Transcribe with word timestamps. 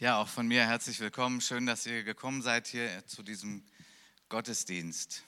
Ja, 0.00 0.18
auch 0.18 0.28
von 0.28 0.46
mir 0.46 0.64
herzlich 0.64 1.00
willkommen. 1.00 1.40
Schön, 1.40 1.66
dass 1.66 1.84
ihr 1.84 2.04
gekommen 2.04 2.40
seid 2.40 2.68
hier 2.68 3.04
zu 3.08 3.24
diesem 3.24 3.64
Gottesdienst, 4.28 5.24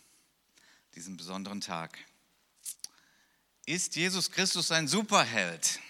diesem 0.95 1.17
besonderen 1.17 1.61
Tag. 1.61 1.99
Ist 3.67 3.97
Jesus 3.97 4.31
Christus 4.31 4.71
ein 4.71 4.87
Superheld? 4.87 5.81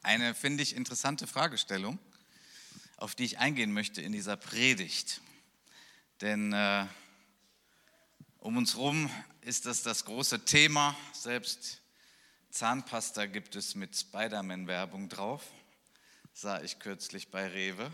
Eine, 0.00 0.34
finde 0.34 0.62
ich, 0.62 0.74
interessante 0.74 1.26
Fragestellung, 1.26 1.98
auf 2.96 3.14
die 3.14 3.24
ich 3.24 3.38
eingehen 3.38 3.74
möchte 3.74 4.00
in 4.00 4.12
dieser 4.12 4.38
Predigt. 4.38 5.20
Denn 6.22 6.54
äh, 6.54 6.86
um 8.38 8.56
uns 8.56 8.72
herum 8.72 9.10
ist 9.42 9.66
das 9.66 9.82
das 9.82 10.06
große 10.06 10.46
Thema. 10.46 10.96
Selbst 11.12 11.82
Zahnpasta 12.48 13.26
gibt 13.26 13.54
es 13.54 13.74
mit 13.74 13.94
Spider-Man-Werbung 13.94 15.10
drauf 15.10 15.42
sah 16.32 16.62
ich 16.62 16.78
kürzlich 16.78 17.30
bei 17.30 17.46
Rewe. 17.46 17.90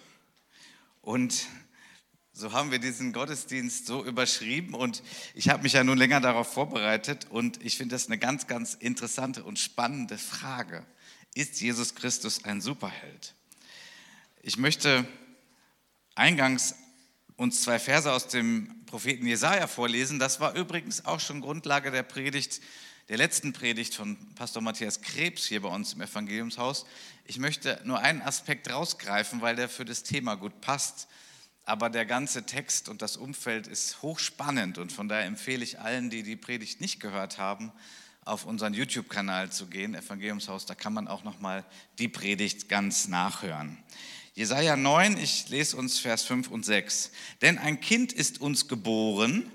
Und 1.00 1.46
so 2.32 2.53
haben 2.53 2.71
wir 2.71 2.79
diesen 2.79 3.13
Gottesdienst 3.13 3.86
so 3.86 4.04
überschrieben 4.04 4.75
und 4.75 5.03
ich 5.35 5.49
habe 5.49 5.63
mich 5.63 5.72
ja 5.72 5.82
nun 5.82 5.96
länger 5.96 6.21
darauf 6.21 6.53
vorbereitet 6.53 7.27
und 7.30 7.64
ich 7.64 7.77
finde 7.77 7.94
das 7.94 8.07
eine 8.07 8.18
ganz, 8.18 8.46
ganz 8.46 8.75
interessante 8.75 9.43
und 9.43 9.58
spannende 9.58 10.18
Frage. 10.18 10.85
Ist 11.35 11.61
Jesus 11.61 11.94
Christus 11.94 12.44
ein 12.44 12.61
Superheld? 12.61 13.35
Ich 14.43 14.58
möchte 14.58 15.07
eingangs 16.14 16.75
uns 17.36 17.63
zwei 17.63 17.79
Verse 17.79 18.13
aus 18.13 18.29
dem 18.29 18.85
Propheten 18.86 19.27
Jesaja 19.27 19.66
vorlesen. 19.66 20.18
Das 20.18 20.41
war 20.41 20.55
übrigens 20.55 21.05
auch 21.05 21.21
schon 21.21 21.41
Grundlage 21.41 21.91
der 21.91 22.03
Predigt 22.03 22.61
der 23.08 23.18
letzten 23.18 23.52
Predigt 23.52 23.94
von 23.94 24.16
Pastor 24.34 24.60
Matthias 24.62 25.00
Krebs 25.00 25.46
hier 25.46 25.62
bei 25.62 25.68
uns 25.68 25.92
im 25.92 26.00
Evangeliumshaus. 26.00 26.86
Ich 27.24 27.38
möchte 27.38 27.80
nur 27.84 28.00
einen 28.00 28.20
Aspekt 28.20 28.68
rausgreifen, 28.68 29.40
weil 29.40 29.54
der 29.54 29.68
für 29.68 29.84
das 29.84 30.02
Thema 30.02 30.34
gut 30.34 30.60
passt. 30.60 31.06
Aber 31.64 31.88
der 31.88 32.05
ganze 32.05 32.46
Text 32.46 32.88
und 32.88 33.02
das 33.02 33.16
Umfeld 33.16 33.68
ist 33.68 34.02
hochspannend 34.02 34.78
und 34.78 34.92
von 34.92 35.08
daher 35.08 35.24
empfehle 35.24 35.62
ich 35.62 35.80
allen, 35.80 36.10
die 36.10 36.22
die 36.24 36.36
Predigt 36.36 36.80
nicht 36.80 36.98
gehört 36.98 37.38
haben, 37.38 37.72
auf 38.24 38.44
unseren 38.44 38.74
YouTube-Kanal 38.74 39.50
zu 39.50 39.66
gehen, 39.66 39.94
Evangeliumshaus. 39.94 40.66
Da 40.66 40.74
kann 40.74 40.92
man 40.92 41.06
auch 41.06 41.22
noch 41.22 41.38
mal 41.38 41.64
die 41.98 42.08
Predigt 42.08 42.68
ganz 42.68 43.06
nachhören. 43.06 43.78
Jesaja 44.34 44.76
9, 44.76 45.16
ich 45.16 45.48
lese 45.48 45.76
uns 45.76 45.98
Vers 45.98 46.24
5 46.24 46.50
und 46.50 46.64
6. 46.64 47.12
Denn 47.41 47.56
ein 47.56 47.80
Kind 47.80 48.12
ist 48.12 48.41
uns 48.41 48.68
geboren, 48.68 49.50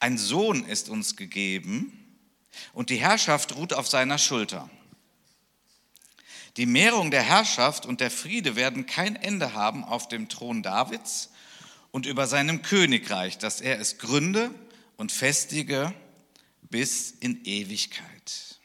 ein 0.00 0.18
Sohn 0.18 0.64
ist 0.64 0.88
uns 0.88 1.16
gegeben 1.16 1.92
und 2.72 2.90
die 2.90 2.96
Herrschaft 2.96 3.56
ruht 3.56 3.72
auf 3.72 3.88
seiner 3.88 4.18
Schulter. 4.18 4.70
Die 6.56 6.66
Mehrung 6.66 7.10
der 7.10 7.22
Herrschaft 7.22 7.86
und 7.86 8.00
der 8.00 8.10
Friede 8.10 8.56
werden 8.56 8.86
kein 8.86 9.16
Ende 9.16 9.54
haben 9.54 9.84
auf 9.84 10.08
dem 10.08 10.28
Thron 10.28 10.62
Davids 10.62 11.30
und 11.90 12.06
über 12.06 12.26
seinem 12.26 12.62
Königreich, 12.62 13.38
dass 13.38 13.60
er 13.60 13.80
es 13.80 13.98
gründe 13.98 14.50
und 14.96 15.12
festige 15.12 15.92
bis 16.62 17.12
in 17.12 17.44
Ewigkeit. 17.44 18.58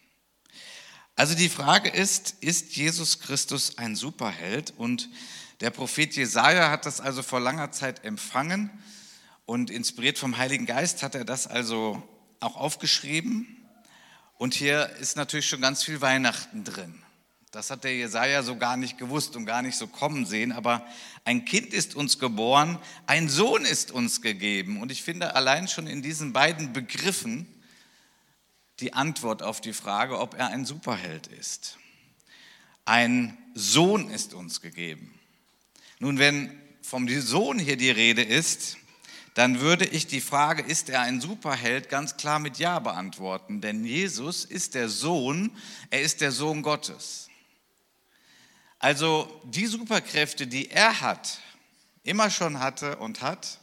Also 1.15 1.35
die 1.35 1.49
Frage 1.49 1.89
ist, 1.89 2.35
ist 2.41 2.75
Jesus 2.75 3.19
Christus 3.19 3.77
ein 3.77 3.95
Superheld? 3.95 4.73
Und 4.75 5.09
der 5.61 5.69
Prophet 5.69 6.15
Jesaja 6.15 6.71
hat 6.71 6.87
das 6.87 6.99
also 6.99 7.21
vor 7.21 7.39
langer 7.39 7.71
Zeit 7.71 8.03
empfangen 8.03 8.71
und 9.45 9.69
inspiriert 9.69 10.17
vom 10.17 10.37
Heiligen 10.37 10.65
Geist 10.65 11.03
hat 11.03 11.15
er 11.15 11.25
das 11.25 11.47
also 11.47 12.01
auch 12.39 12.55
aufgeschrieben. 12.55 13.47
Und 14.37 14.53
hier 14.53 14.89
ist 14.99 15.15
natürlich 15.15 15.47
schon 15.47 15.61
ganz 15.61 15.83
viel 15.83 16.01
Weihnachten 16.01 16.63
drin. 16.63 17.03
Das 17.51 17.69
hat 17.69 17.83
der 17.83 17.95
Jesaja 17.95 18.41
so 18.41 18.55
gar 18.55 18.77
nicht 18.77 18.97
gewusst 18.97 19.35
und 19.35 19.45
gar 19.45 19.61
nicht 19.61 19.77
so 19.77 19.85
kommen 19.85 20.25
sehen. 20.25 20.51
Aber 20.51 20.85
ein 21.23 21.45
Kind 21.45 21.71
ist 21.71 21.95
uns 21.95 22.17
geboren, 22.17 22.79
ein 23.05 23.29
Sohn 23.29 23.63
ist 23.63 23.91
uns 23.91 24.21
gegeben. 24.21 24.81
Und 24.81 24.91
ich 24.91 25.03
finde 25.03 25.35
allein 25.35 25.67
schon 25.67 25.85
in 25.85 26.01
diesen 26.01 26.33
beiden 26.33 26.73
Begriffen 26.73 27.47
die 28.79 28.93
Antwort 28.93 29.43
auf 29.43 29.61
die 29.61 29.73
Frage, 29.73 30.19
ob 30.19 30.33
er 30.33 30.47
ein 30.47 30.65
Superheld 30.65 31.27
ist. 31.27 31.77
Ein 32.85 33.37
Sohn 33.53 34.09
ist 34.09 34.33
uns 34.33 34.59
gegeben. 34.61 35.13
Nun, 35.99 36.17
wenn 36.17 36.59
vom 36.81 37.07
Sohn 37.07 37.59
hier 37.59 37.77
die 37.77 37.91
Rede 37.91 38.23
ist, 38.23 38.77
dann 39.33 39.61
würde 39.61 39.85
ich 39.85 40.05
die 40.05 40.21
Frage, 40.21 40.61
ist 40.61 40.89
er 40.89 41.01
ein 41.01 41.19
Superheld, 41.19 41.89
ganz 41.89 42.17
klar 42.17 42.39
mit 42.39 42.59
Ja 42.59 42.79
beantworten. 42.79 43.61
Denn 43.61 43.83
Jesus 43.83 44.45
ist 44.45 44.75
der 44.75 44.89
Sohn, 44.89 45.51
er 45.89 46.01
ist 46.01 46.21
der 46.21 46.31
Sohn 46.31 46.61
Gottes. 46.61 47.29
Also 48.77 49.41
die 49.45 49.65
Superkräfte, 49.65 50.45
die 50.45 50.69
er 50.69 51.01
hat, 51.01 51.39
immer 52.03 52.29
schon 52.29 52.59
hatte 52.59 52.97
und 52.97 53.21
hat, 53.21 53.59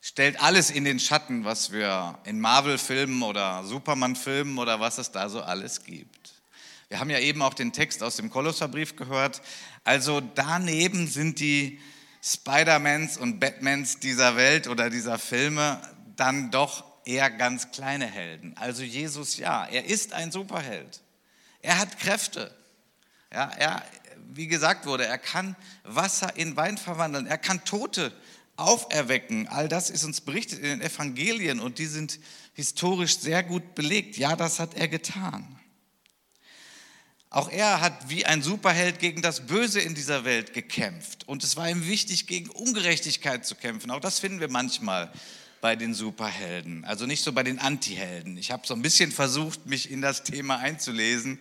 stellt 0.00 0.40
alles 0.40 0.70
in 0.70 0.84
den 0.84 0.98
Schatten, 0.98 1.44
was 1.44 1.72
wir 1.72 2.18
in 2.24 2.40
Marvel-Filmen 2.40 3.22
oder 3.22 3.64
Superman-Filmen 3.64 4.58
oder 4.58 4.80
was 4.80 4.98
es 4.98 5.10
da 5.10 5.28
so 5.28 5.42
alles 5.42 5.84
gibt. 5.84 6.34
Wir 6.88 7.00
haben 7.00 7.10
ja 7.10 7.18
eben 7.18 7.42
auch 7.42 7.54
den 7.54 7.72
Text 7.72 8.02
aus 8.02 8.16
dem 8.16 8.30
Kolosserbrief 8.30 8.96
gehört. 8.96 9.42
Also 9.84 10.20
daneben 10.20 11.06
sind 11.06 11.40
die 11.40 11.80
Spider-Mans 12.22 13.16
und 13.16 13.40
Batmans 13.40 13.98
dieser 13.98 14.36
Welt 14.36 14.68
oder 14.68 14.90
dieser 14.90 15.18
Filme 15.18 15.80
dann 16.16 16.50
doch 16.50 16.84
eher 17.04 17.30
ganz 17.30 17.72
kleine 17.72 18.06
Helden. 18.06 18.54
Also 18.56 18.82
Jesus, 18.82 19.36
ja, 19.38 19.66
er 19.66 19.86
ist 19.86 20.12
ein 20.12 20.30
Superheld. 20.30 21.02
Er 21.62 21.78
hat 21.78 21.98
Kräfte. 21.98 22.54
Ja, 23.32 23.50
er, 23.58 23.82
wie 24.32 24.46
gesagt 24.46 24.86
wurde, 24.86 25.04
er 25.06 25.18
kann 25.18 25.56
Wasser 25.82 26.36
in 26.36 26.56
Wein 26.56 26.78
verwandeln. 26.78 27.26
Er 27.26 27.38
kann 27.38 27.64
Tote 27.64 28.12
auferwecken. 28.56 29.48
All 29.48 29.68
das 29.68 29.90
ist 29.90 30.04
uns 30.04 30.20
berichtet 30.20 30.60
in 30.60 30.66
den 30.66 30.82
Evangelien 30.82 31.58
und 31.58 31.78
die 31.78 31.86
sind 31.86 32.20
historisch 32.54 33.18
sehr 33.18 33.42
gut 33.42 33.74
belegt. 33.74 34.16
Ja, 34.16 34.36
das 34.36 34.60
hat 34.60 34.74
er 34.74 34.86
getan. 34.86 35.58
Auch 37.32 37.48
er 37.48 37.80
hat 37.80 38.10
wie 38.10 38.26
ein 38.26 38.42
Superheld 38.42 38.98
gegen 38.98 39.22
das 39.22 39.46
Böse 39.46 39.80
in 39.80 39.94
dieser 39.94 40.26
Welt 40.26 40.52
gekämpft. 40.52 41.26
Und 41.26 41.42
es 41.42 41.56
war 41.56 41.66
ihm 41.66 41.88
wichtig, 41.88 42.26
gegen 42.26 42.50
Ungerechtigkeit 42.50 43.46
zu 43.46 43.54
kämpfen. 43.54 43.90
Auch 43.90 44.00
das 44.00 44.18
finden 44.18 44.38
wir 44.38 44.50
manchmal 44.50 45.10
bei 45.62 45.74
den 45.74 45.94
Superhelden, 45.94 46.84
also 46.84 47.06
nicht 47.06 47.24
so 47.24 47.32
bei 47.32 47.42
den 47.42 47.58
Antihelden. 47.58 48.36
Ich 48.36 48.50
habe 48.50 48.66
so 48.66 48.74
ein 48.74 48.82
bisschen 48.82 49.10
versucht, 49.10 49.64
mich 49.64 49.90
in 49.90 50.02
das 50.02 50.24
Thema 50.24 50.58
einzulesen. 50.58 51.38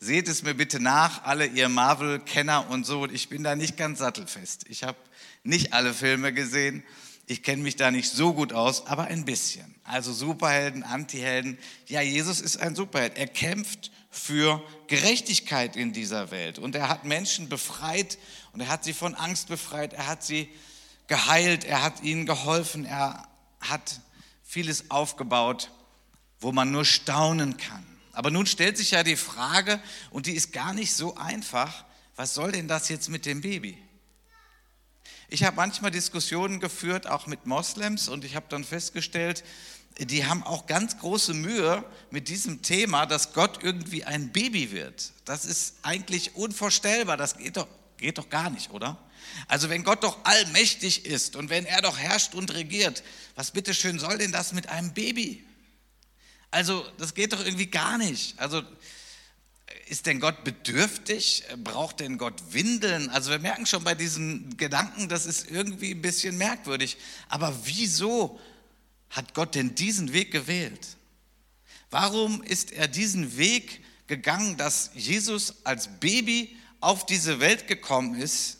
Seht 0.00 0.26
es 0.26 0.42
mir 0.42 0.54
bitte 0.54 0.80
nach, 0.80 1.22
alle 1.22 1.46
ihr 1.46 1.68
Marvel-Kenner 1.68 2.68
und 2.70 2.84
so. 2.84 3.06
Ich 3.06 3.28
bin 3.28 3.44
da 3.44 3.54
nicht 3.54 3.76
ganz 3.76 4.00
sattelfest. 4.00 4.64
Ich 4.68 4.82
habe 4.82 4.98
nicht 5.44 5.72
alle 5.72 5.94
Filme 5.94 6.32
gesehen. 6.32 6.82
Ich 7.30 7.42
kenne 7.42 7.62
mich 7.62 7.76
da 7.76 7.90
nicht 7.90 8.10
so 8.10 8.32
gut 8.32 8.54
aus, 8.54 8.86
aber 8.86 9.04
ein 9.04 9.26
bisschen. 9.26 9.74
Also 9.84 10.14
Superhelden, 10.14 10.82
Antihelden. 10.82 11.58
Ja, 11.86 12.00
Jesus 12.00 12.40
ist 12.40 12.56
ein 12.56 12.74
Superheld. 12.74 13.18
Er 13.18 13.26
kämpft 13.26 13.90
für 14.10 14.62
Gerechtigkeit 14.86 15.76
in 15.76 15.92
dieser 15.92 16.30
Welt. 16.30 16.58
Und 16.58 16.74
er 16.74 16.88
hat 16.88 17.04
Menschen 17.04 17.50
befreit 17.50 18.16
und 18.54 18.60
er 18.60 18.68
hat 18.68 18.82
sie 18.82 18.94
von 18.94 19.14
Angst 19.14 19.48
befreit, 19.48 19.92
er 19.92 20.06
hat 20.06 20.24
sie 20.24 20.48
geheilt, 21.06 21.64
er 21.64 21.82
hat 21.82 22.02
ihnen 22.02 22.24
geholfen, 22.24 22.86
er 22.86 23.28
hat 23.60 24.00
vieles 24.42 24.90
aufgebaut, 24.90 25.70
wo 26.40 26.50
man 26.50 26.70
nur 26.70 26.86
staunen 26.86 27.58
kann. 27.58 27.84
Aber 28.12 28.30
nun 28.30 28.46
stellt 28.46 28.78
sich 28.78 28.92
ja 28.92 29.02
die 29.02 29.16
Frage, 29.16 29.80
und 30.10 30.24
die 30.24 30.32
ist 30.32 30.52
gar 30.54 30.72
nicht 30.72 30.94
so 30.94 31.14
einfach, 31.16 31.84
was 32.16 32.32
soll 32.32 32.52
denn 32.52 32.68
das 32.68 32.88
jetzt 32.88 33.10
mit 33.10 33.26
dem 33.26 33.42
Baby? 33.42 33.76
Ich 35.30 35.44
habe 35.44 35.56
manchmal 35.56 35.90
Diskussionen 35.90 36.58
geführt, 36.58 37.06
auch 37.06 37.26
mit 37.26 37.44
Moslems, 37.44 38.08
und 38.08 38.24
ich 38.24 38.34
habe 38.34 38.46
dann 38.48 38.64
festgestellt, 38.64 39.44
die 39.98 40.24
haben 40.24 40.42
auch 40.42 40.66
ganz 40.66 40.98
große 40.98 41.34
Mühe 41.34 41.84
mit 42.10 42.28
diesem 42.28 42.62
Thema, 42.62 43.04
dass 43.04 43.34
Gott 43.34 43.62
irgendwie 43.62 44.04
ein 44.04 44.32
Baby 44.32 44.70
wird. 44.70 45.12
Das 45.24 45.44
ist 45.44 45.74
eigentlich 45.82 46.36
unvorstellbar. 46.36 47.16
Das 47.16 47.36
geht 47.36 47.56
doch, 47.56 47.66
geht 47.98 48.16
doch 48.16 48.30
gar 48.30 48.48
nicht, 48.48 48.70
oder? 48.70 48.96
Also 49.48 49.68
wenn 49.68 49.84
Gott 49.84 50.04
doch 50.04 50.24
allmächtig 50.24 51.04
ist 51.04 51.36
und 51.36 51.50
wenn 51.50 51.66
er 51.66 51.82
doch 51.82 51.98
herrscht 51.98 52.34
und 52.34 52.54
regiert, 52.54 53.02
was 53.34 53.50
bitteschön 53.50 53.98
soll 53.98 54.18
denn 54.18 54.32
das 54.32 54.52
mit 54.52 54.68
einem 54.68 54.94
Baby? 54.94 55.44
Also 56.50 56.86
das 56.96 57.14
geht 57.14 57.32
doch 57.32 57.44
irgendwie 57.44 57.66
gar 57.66 57.98
nicht. 57.98 58.38
Also 58.38 58.62
ist 59.88 60.06
denn 60.06 60.20
Gott 60.20 60.44
bedürftig? 60.44 61.44
Braucht 61.64 62.00
denn 62.00 62.18
Gott 62.18 62.52
Windeln? 62.52 63.10
Also 63.10 63.30
wir 63.30 63.38
merken 63.38 63.66
schon 63.66 63.84
bei 63.84 63.94
diesen 63.94 64.56
Gedanken, 64.56 65.08
das 65.08 65.26
ist 65.26 65.50
irgendwie 65.50 65.92
ein 65.92 66.02
bisschen 66.02 66.36
merkwürdig. 66.36 66.96
Aber 67.28 67.54
wieso 67.64 68.38
hat 69.10 69.34
Gott 69.34 69.54
denn 69.54 69.74
diesen 69.74 70.12
Weg 70.12 70.30
gewählt? 70.30 70.96
Warum 71.90 72.42
ist 72.42 72.72
er 72.72 72.88
diesen 72.88 73.36
Weg 73.38 73.82
gegangen, 74.06 74.56
dass 74.56 74.90
Jesus 74.94 75.54
als 75.64 75.88
Baby 76.00 76.56
auf 76.80 77.06
diese 77.06 77.40
Welt 77.40 77.66
gekommen 77.66 78.20
ist? 78.20 78.58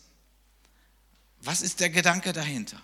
Was 1.41 1.63
ist 1.63 1.81
der 1.81 1.91
Gedanke 1.91 2.33
dahinter? 2.33 2.81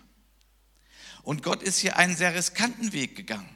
Und 1.22 1.42
Gott 1.42 1.62
ist 1.62 1.78
hier 1.78 1.96
einen 1.96 2.16
sehr 2.16 2.34
riskanten 2.34 2.92
Weg 2.92 3.16
gegangen. 3.16 3.48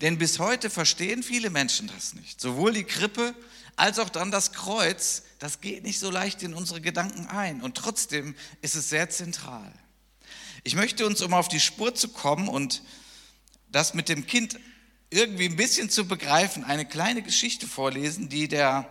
Denn 0.00 0.18
bis 0.18 0.38
heute 0.38 0.70
verstehen 0.70 1.22
viele 1.22 1.50
Menschen 1.50 1.88
das 1.88 2.14
nicht. 2.14 2.40
Sowohl 2.40 2.72
die 2.72 2.84
Krippe 2.84 3.34
als 3.76 3.98
auch 3.98 4.08
dann 4.08 4.30
das 4.30 4.52
Kreuz, 4.52 5.22
das 5.38 5.60
geht 5.60 5.82
nicht 5.84 5.98
so 5.98 6.10
leicht 6.10 6.42
in 6.42 6.54
unsere 6.54 6.80
Gedanken 6.80 7.26
ein. 7.26 7.60
Und 7.60 7.76
trotzdem 7.76 8.34
ist 8.62 8.74
es 8.74 8.88
sehr 8.88 9.10
zentral. 9.10 9.72
Ich 10.62 10.76
möchte 10.76 11.06
uns, 11.06 11.20
um 11.22 11.34
auf 11.34 11.48
die 11.48 11.60
Spur 11.60 11.94
zu 11.94 12.08
kommen 12.08 12.48
und 12.48 12.82
das 13.68 13.94
mit 13.94 14.08
dem 14.08 14.26
Kind 14.26 14.58
irgendwie 15.10 15.46
ein 15.46 15.56
bisschen 15.56 15.90
zu 15.90 16.06
begreifen, 16.06 16.64
eine 16.64 16.86
kleine 16.86 17.22
Geschichte 17.22 17.66
vorlesen, 17.66 18.28
die 18.28 18.48
der 18.48 18.88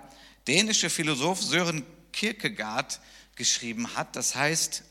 dänische 0.48 0.90
Philosoph 0.90 1.42
Sören 1.42 1.86
Kierkegaard 2.12 3.00
geschrieben 3.36 3.96
hat. 3.96 4.16
Das 4.16 4.36
heißt, 4.36 4.84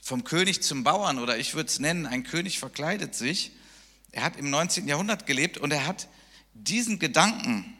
vom 0.00 0.22
König 0.22 0.62
zum 0.62 0.84
Bauern 0.84 1.18
oder 1.18 1.38
ich 1.38 1.54
würde 1.54 1.68
es 1.68 1.78
nennen, 1.78 2.06
ein 2.06 2.24
König 2.24 2.58
verkleidet 2.58 3.14
sich. 3.14 3.52
Er 4.12 4.22
hat 4.22 4.36
im 4.36 4.50
19. 4.50 4.86
Jahrhundert 4.86 5.26
gelebt 5.26 5.58
und 5.58 5.72
er 5.72 5.86
hat 5.86 6.08
diesen 6.52 6.98
Gedanken, 6.98 7.76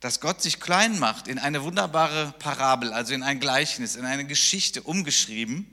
dass 0.00 0.20
Gott 0.20 0.42
sich 0.42 0.60
klein 0.60 0.98
macht, 0.98 1.28
in 1.28 1.38
eine 1.38 1.62
wunderbare 1.62 2.34
Parabel, 2.38 2.92
also 2.92 3.12
in 3.12 3.22
ein 3.22 3.38
Gleichnis, 3.38 3.96
in 3.96 4.06
eine 4.06 4.26
Geschichte 4.26 4.82
umgeschrieben, 4.82 5.66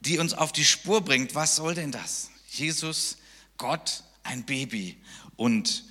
die 0.00 0.18
uns 0.18 0.34
auf 0.34 0.52
die 0.52 0.64
Spur 0.64 1.02
bringt. 1.02 1.34
Was 1.34 1.56
soll 1.56 1.74
denn 1.74 1.92
das? 1.92 2.30
Jesus, 2.48 3.18
Gott, 3.58 4.02
ein 4.22 4.44
Baby. 4.44 4.96
Und 5.36 5.84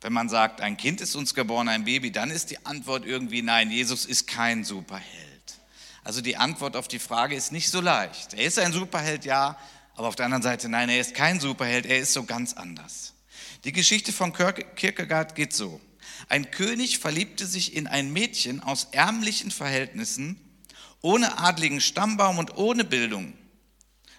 wenn 0.00 0.12
man 0.12 0.28
sagt, 0.28 0.60
ein 0.60 0.76
Kind 0.76 1.00
ist 1.00 1.16
uns 1.16 1.34
geboren, 1.34 1.68
ein 1.68 1.84
Baby, 1.84 2.12
dann 2.12 2.30
ist 2.30 2.50
die 2.50 2.64
Antwort 2.64 3.06
irgendwie 3.06 3.42
nein, 3.42 3.70
Jesus 3.70 4.04
ist 4.04 4.26
kein 4.26 4.62
Superheld. 4.62 5.04
Also 6.04 6.20
die 6.20 6.36
Antwort 6.36 6.76
auf 6.76 6.86
die 6.86 6.98
Frage 6.98 7.34
ist 7.34 7.50
nicht 7.50 7.70
so 7.70 7.80
leicht. 7.80 8.34
Er 8.34 8.44
ist 8.44 8.58
ein 8.58 8.72
Superheld, 8.72 9.24
ja, 9.24 9.58
aber 9.96 10.08
auf 10.08 10.16
der 10.16 10.26
anderen 10.26 10.42
Seite, 10.42 10.68
nein, 10.68 10.90
er 10.90 11.00
ist 11.00 11.14
kein 11.14 11.40
Superheld, 11.40 11.86
er 11.86 11.98
ist 11.98 12.12
so 12.12 12.24
ganz 12.24 12.52
anders. 12.52 13.14
Die 13.64 13.72
Geschichte 13.72 14.12
von 14.12 14.32
Kierkegaard 14.32 15.34
geht 15.34 15.54
so. 15.54 15.80
Ein 16.28 16.50
König 16.50 16.98
verliebte 16.98 17.46
sich 17.46 17.74
in 17.74 17.86
ein 17.86 18.12
Mädchen 18.12 18.60
aus 18.62 18.88
ärmlichen 18.92 19.50
Verhältnissen, 19.50 20.40
ohne 21.00 21.38
adligen 21.38 21.80
Stammbaum 21.80 22.38
und 22.38 22.56
ohne 22.56 22.84
Bildung. 22.84 23.34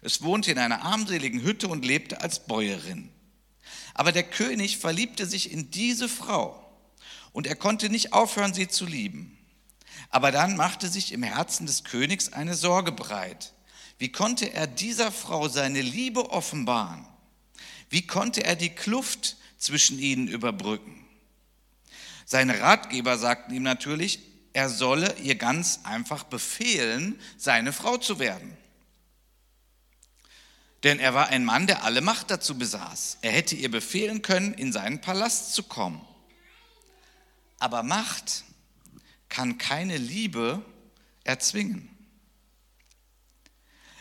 Es 0.01 0.21
wohnte 0.21 0.51
in 0.51 0.59
einer 0.59 0.83
armseligen 0.83 1.41
Hütte 1.41 1.67
und 1.67 1.83
lebte 1.83 2.21
als 2.21 2.45
Bäuerin. 2.45 3.09
Aber 3.95 4.11
der 4.11 4.23
König 4.23 4.77
verliebte 4.77 5.25
sich 5.25 5.51
in 5.51 5.71
diese 5.71 6.07
Frau 6.07 6.61
und 7.31 7.47
er 7.47 7.55
konnte 7.55 7.89
nicht 7.89 8.13
aufhören, 8.13 8.53
sie 8.53 8.67
zu 8.67 8.85
lieben. 8.85 9.37
Aber 10.09 10.31
dann 10.31 10.55
machte 10.55 10.89
sich 10.89 11.11
im 11.11 11.23
Herzen 11.23 11.65
des 11.65 11.83
Königs 11.83 12.33
eine 12.33 12.53
Sorge 12.53 12.91
breit. 12.91 13.53
Wie 13.97 14.11
konnte 14.11 14.53
er 14.53 14.67
dieser 14.67 15.11
Frau 15.11 15.47
seine 15.47 15.81
Liebe 15.81 16.29
offenbaren? 16.29 17.07
Wie 17.89 18.05
konnte 18.05 18.43
er 18.43 18.55
die 18.55 18.69
Kluft 18.69 19.37
zwischen 19.57 19.99
ihnen 19.99 20.27
überbrücken? 20.27 21.04
Seine 22.25 22.59
Ratgeber 22.59 23.17
sagten 23.17 23.53
ihm 23.53 23.63
natürlich, 23.63 24.19
er 24.53 24.69
solle 24.69 25.15
ihr 25.19 25.35
ganz 25.35 25.81
einfach 25.83 26.23
befehlen, 26.23 27.19
seine 27.37 27.71
Frau 27.71 27.97
zu 27.97 28.19
werden. 28.19 28.57
Denn 30.83 30.99
er 30.99 31.13
war 31.13 31.27
ein 31.27 31.45
Mann, 31.45 31.67
der 31.67 31.83
alle 31.83 32.01
Macht 32.01 32.31
dazu 32.31 32.57
besaß. 32.57 33.19
Er 33.21 33.31
hätte 33.31 33.55
ihr 33.55 33.71
befehlen 33.71 34.21
können, 34.21 34.53
in 34.53 34.71
seinen 34.71 35.01
Palast 35.01 35.53
zu 35.53 35.63
kommen. 35.63 36.01
Aber 37.59 37.83
Macht 37.83 38.43
kann 39.29 39.57
keine 39.57 39.97
Liebe 39.97 40.63
erzwingen. 41.23 41.89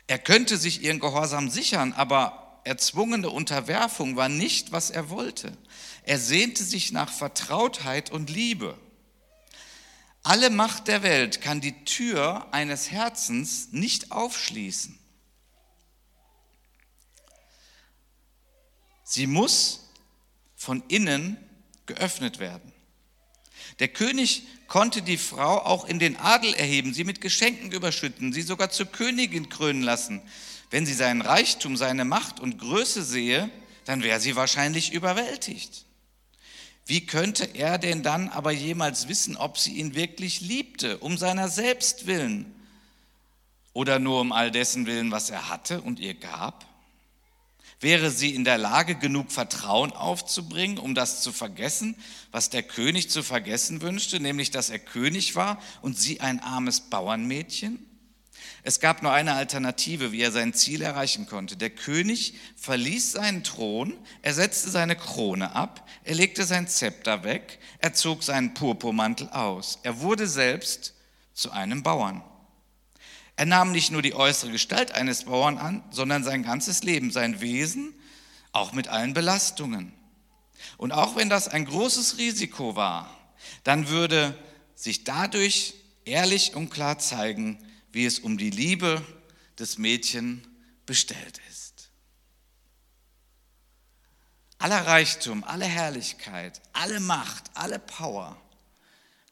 Er 0.06 0.19
könnte 0.19 0.59
sich 0.59 0.82
ihren 0.82 1.00
Gehorsam 1.00 1.49
sichern, 1.49 1.93
aber 1.94 2.61
erzwungene 2.65 3.31
Unterwerfung 3.31 4.17
war 4.17 4.29
nicht, 4.29 4.73
was 4.73 4.91
er 4.91 5.09
wollte. 5.11 5.56
Er 6.05 6.19
sehnte 6.19 6.62
sich 6.62 6.93
nach 6.93 7.11
Vertrautheit 7.11 8.11
und 8.11 8.31
Liebe. 8.31 8.79
Alle 10.23 10.51
Macht 10.51 10.89
der 10.89 11.03
Welt 11.03 11.41
kann 11.41 11.61
die 11.61 11.85
Tür 11.85 12.53
eines 12.53 12.91
Herzens 12.91 13.69
nicht 13.73 14.11
aufschließen. 14.11 14.99
Sie 19.05 19.27
muss 19.27 19.91
von 20.56 20.83
innen 20.89 21.37
geöffnet 21.87 22.39
werden. 22.39 22.73
Der 23.79 23.89
König 23.89 24.45
konnte 24.67 25.03
die 25.03 25.19
Frau 25.19 25.59
auch 25.59 25.85
in 25.85 25.99
den 25.99 26.17
Adel 26.17 26.55
erheben, 26.55 26.95
sie 26.95 27.05
mit 27.05 27.21
Geschenken 27.21 27.71
überschütten, 27.73 28.33
sie 28.33 28.43
sogar 28.43 28.71
zur 28.71 28.87
Königin 28.87 29.49
krönen 29.49 29.83
lassen. 29.83 30.23
Wenn 30.71 30.87
sie 30.87 30.95
seinen 30.95 31.21
Reichtum, 31.21 31.77
seine 31.77 32.05
Macht 32.05 32.41
und 32.41 32.59
Größe 32.59 33.05
sehe, 33.05 33.50
dann 33.85 34.03
wäre 34.03 34.21
sie 34.21 34.37
wahrscheinlich 34.37 34.93
überwältigt. 34.93 35.85
Wie 36.87 37.07
könnte 37.07 37.45
er 37.45 37.79
denn 37.79 38.03
dann 38.03 38.29
aber 38.29 38.51
jemals 38.51 39.09
wissen, 39.09 39.37
ob 39.37 39.59
sie 39.59 39.75
ihn 39.79 39.95
wirklich 39.95 40.41
liebte, 40.41 40.99
um 40.99 41.17
seiner 41.17 41.49
selbst 41.49 42.07
willen 42.07 42.55
oder 43.73 43.99
nur 43.99 44.21
um 44.21 44.33
all 44.33 44.51
dessen 44.51 44.87
willen, 44.87 45.11
was 45.11 45.31
er 45.31 45.49
hatte 45.49 45.81
und 45.81 45.99
ihr 45.99 46.15
gab? 46.15 46.67
Wäre 47.81 48.11
sie 48.11 48.35
in 48.35 48.45
der 48.45 48.59
Lage, 48.59 48.95
genug 48.95 49.33
Vertrauen 49.33 49.93
aufzubringen, 49.93 50.79
um 50.79 50.95
das 50.95 51.23
zu 51.23 51.33
vergessen, 51.33 51.97
was 52.31 52.51
der 52.51 52.63
König 52.63 53.11
zu 53.11 53.23
vergessen 53.23 53.83
wünschte, 53.83 54.21
nämlich 54.21 54.51
dass 54.51 54.71
er 54.71 54.79
König 54.79 55.35
war 55.37 55.61
und 55.83 55.99
sie 55.99 56.21
ein 56.21 56.41
armes 56.41 56.81
Bauernmädchen? 56.81 57.94
Es 58.63 58.81
gab 58.81 59.03
nur 59.03 59.13
eine 59.13 59.35
Alternative, 59.35 60.11
wie 60.13 60.23
er 60.23 60.33
sein 60.33 60.55
Ziel 60.55 60.83
erreichen 60.83 61.27
konnte. 61.27 61.57
Der 61.57 61.71
König 61.71 62.35
verließ 62.57 63.13
seinen 63.13 63.45
Thron, 63.45 63.97
er 64.23 64.35
setzte 64.35 64.71
seine 64.71 64.97
Krone 64.97 65.55
ab, 65.55 65.89
er 66.05 66.15
legte 66.15 66.45
sein 66.45 66.67
Zepter 66.67 67.25
weg, 67.25 67.59
er 67.79 67.93
zog 67.93 68.23
seinen 68.23 68.55
Purpurmantel 68.55 69.29
aus. 69.29 69.79
Er 69.83 70.01
wurde 70.01 70.27
selbst 70.27 70.95
zu 71.35 71.51
einem 71.51 71.83
Bauern. 71.83 72.23
Er 73.37 73.47
nahm 73.47 73.73
nicht 73.73 73.91
nur 73.91 74.03
die 74.03 74.15
äußere 74.15 74.53
Gestalt 74.53 74.93
eines 74.93 75.25
Bauern 75.25 75.59
an, 75.59 75.83
sondern 75.91 76.23
sein 76.23 76.45
ganzes 76.45 76.85
Leben, 76.85 77.11
sein 77.11 77.41
Wesen, 77.41 77.95
auch 78.53 78.73
mit 78.73 78.89
allen 78.89 79.15
Belastungen. 79.15 79.93
Und 80.77 80.93
auch 80.93 81.17
wenn 81.17 81.29
das 81.29 81.49
ein 81.49 81.65
großes 81.65 82.19
Risiko 82.19 82.77
war, 82.77 83.11
dann 83.65 83.89
würde 83.89 84.39
sich 84.75 85.05
dadurch 85.05 85.75
ehrlich 86.05 86.55
und 86.55 86.71
klar 86.71 86.99
zeigen, 86.99 87.59
wie 87.94 88.06
es 88.06 88.19
um 88.19 88.37
die 88.38 88.50
Liebe 88.50 89.05
des 89.58 89.79
Mädchen 89.79 90.46
bestellt 90.85 91.41
ist. 91.49 91.91
Aller 94.58 94.87
Reichtum, 94.87 95.44
alle 95.44 95.67
Herrlichkeit, 95.67 96.61
alle 96.73 97.00
Macht, 97.00 97.50
alle 97.55 97.79
Power 97.79 98.41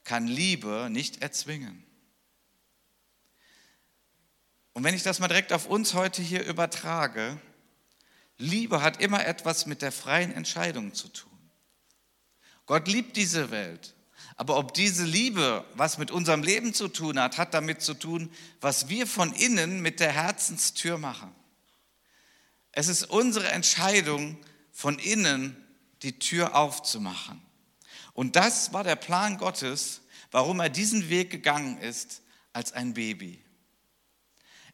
kann 0.04 0.26
Liebe 0.26 0.88
nicht 0.90 1.22
erzwingen. 1.22 1.84
Und 4.74 4.84
wenn 4.84 4.94
ich 4.94 5.02
das 5.02 5.18
mal 5.18 5.28
direkt 5.28 5.52
auf 5.52 5.66
uns 5.66 5.94
heute 5.94 6.22
hier 6.22 6.44
übertrage, 6.44 7.40
Liebe 8.38 8.82
hat 8.82 9.00
immer 9.00 9.24
etwas 9.26 9.66
mit 9.66 9.82
der 9.82 9.92
freien 9.92 10.32
Entscheidung 10.32 10.94
zu 10.94 11.08
tun. 11.08 11.50
Gott 12.66 12.88
liebt 12.88 13.16
diese 13.16 13.50
Welt. 13.50 13.94
Aber 14.36 14.56
ob 14.56 14.74
diese 14.74 15.04
Liebe 15.04 15.64
was 15.74 15.98
mit 15.98 16.10
unserem 16.10 16.42
Leben 16.42 16.74
zu 16.74 16.88
tun 16.88 17.20
hat, 17.20 17.38
hat 17.38 17.54
damit 17.54 17.82
zu 17.82 17.94
tun, 17.94 18.32
was 18.60 18.88
wir 18.88 19.06
von 19.06 19.32
innen 19.34 19.80
mit 19.80 20.00
der 20.00 20.12
Herzenstür 20.12 20.98
machen. 20.98 21.34
Es 22.72 22.88
ist 22.88 23.04
unsere 23.04 23.48
Entscheidung, 23.48 24.38
von 24.72 24.98
innen 24.98 25.56
die 26.02 26.18
Tür 26.18 26.56
aufzumachen. 26.56 27.40
Und 28.14 28.36
das 28.36 28.72
war 28.72 28.84
der 28.84 28.96
Plan 28.96 29.38
Gottes, 29.38 30.00
warum 30.30 30.60
er 30.60 30.70
diesen 30.70 31.08
Weg 31.08 31.30
gegangen 31.30 31.78
ist 31.78 32.22
als 32.52 32.72
ein 32.72 32.94
Baby. 32.94 33.42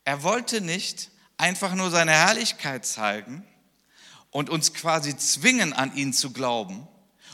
Er 0.04 0.22
wollte 0.22 0.60
nicht 0.60 1.10
einfach 1.36 1.74
nur 1.74 1.90
seine 1.90 2.12
Herrlichkeit 2.12 2.86
zeigen 2.86 3.44
und 4.30 4.50
uns 4.50 4.72
quasi 4.72 5.16
zwingen, 5.16 5.72
an 5.72 5.94
ihn 5.96 6.12
zu 6.12 6.32
glauben 6.32 6.88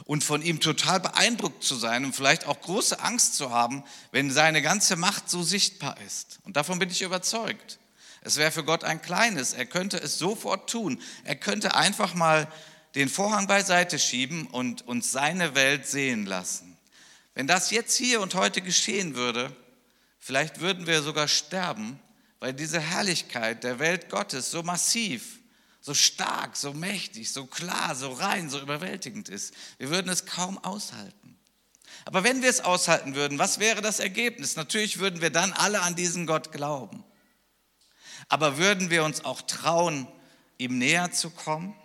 und 0.04 0.24
von 0.24 0.42
ihm 0.42 0.60
total 0.60 1.00
beeindruckt 1.00 1.64
zu 1.64 1.76
sein 1.76 2.04
und 2.04 2.14
vielleicht 2.14 2.46
auch 2.46 2.60
große 2.60 3.00
Angst 3.00 3.36
zu 3.36 3.50
haben, 3.50 3.84
wenn 4.12 4.30
seine 4.30 4.62
ganze 4.62 4.96
Macht 4.96 5.30
so 5.30 5.42
sichtbar 5.42 5.96
ist. 6.06 6.38
Und 6.44 6.56
davon 6.56 6.78
bin 6.78 6.90
ich 6.90 7.02
überzeugt. 7.02 7.78
Es 8.22 8.36
wäre 8.36 8.50
für 8.50 8.64
Gott 8.64 8.84
ein 8.84 9.02
kleines. 9.02 9.52
Er 9.52 9.66
könnte 9.66 9.98
es 9.98 10.18
sofort 10.18 10.70
tun. 10.70 11.00
Er 11.24 11.36
könnte 11.36 11.74
einfach 11.74 12.14
mal 12.14 12.48
den 12.94 13.08
Vorhang 13.08 13.46
beiseite 13.46 13.98
schieben 13.98 14.46
und 14.46 14.86
uns 14.86 15.12
seine 15.12 15.54
Welt 15.54 15.86
sehen 15.86 16.26
lassen. 16.26 16.76
Wenn 17.34 17.46
das 17.46 17.70
jetzt 17.70 17.96
hier 17.96 18.20
und 18.20 18.34
heute 18.34 18.62
geschehen 18.62 19.14
würde, 19.14 19.54
vielleicht 20.20 20.60
würden 20.60 20.86
wir 20.86 21.02
sogar 21.02 21.28
sterben 21.28 22.00
weil 22.44 22.52
diese 22.52 22.78
Herrlichkeit 22.78 23.64
der 23.64 23.78
Welt 23.78 24.10
Gottes 24.10 24.50
so 24.50 24.62
massiv, 24.62 25.38
so 25.84 25.92
stark, 25.92 26.56
so 26.56 26.72
mächtig, 26.72 27.30
so 27.30 27.44
klar, 27.44 27.94
so 27.94 28.10
rein, 28.10 28.48
so 28.48 28.58
überwältigend 28.58 29.28
ist. 29.28 29.52
Wir 29.76 29.90
würden 29.90 30.08
es 30.08 30.24
kaum 30.24 30.56
aushalten. 30.56 31.36
Aber 32.06 32.24
wenn 32.24 32.40
wir 32.40 32.48
es 32.48 32.60
aushalten 32.60 33.14
würden, 33.14 33.38
was 33.38 33.58
wäre 33.58 33.82
das 33.82 34.00
Ergebnis? 34.00 34.56
Natürlich 34.56 34.98
würden 34.98 35.20
wir 35.20 35.28
dann 35.28 35.52
alle 35.52 35.82
an 35.82 35.94
diesen 35.94 36.26
Gott 36.26 36.52
glauben. 36.52 37.04
Aber 38.30 38.56
würden 38.56 38.88
wir 38.88 39.04
uns 39.04 39.26
auch 39.26 39.42
trauen, 39.42 40.08
ihm 40.56 40.78
näher 40.78 41.12
zu 41.12 41.28
kommen? 41.28 41.76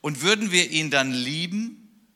Und 0.00 0.22
würden 0.22 0.50
wir 0.50 0.70
ihn 0.70 0.90
dann 0.90 1.12
lieben? 1.12 2.08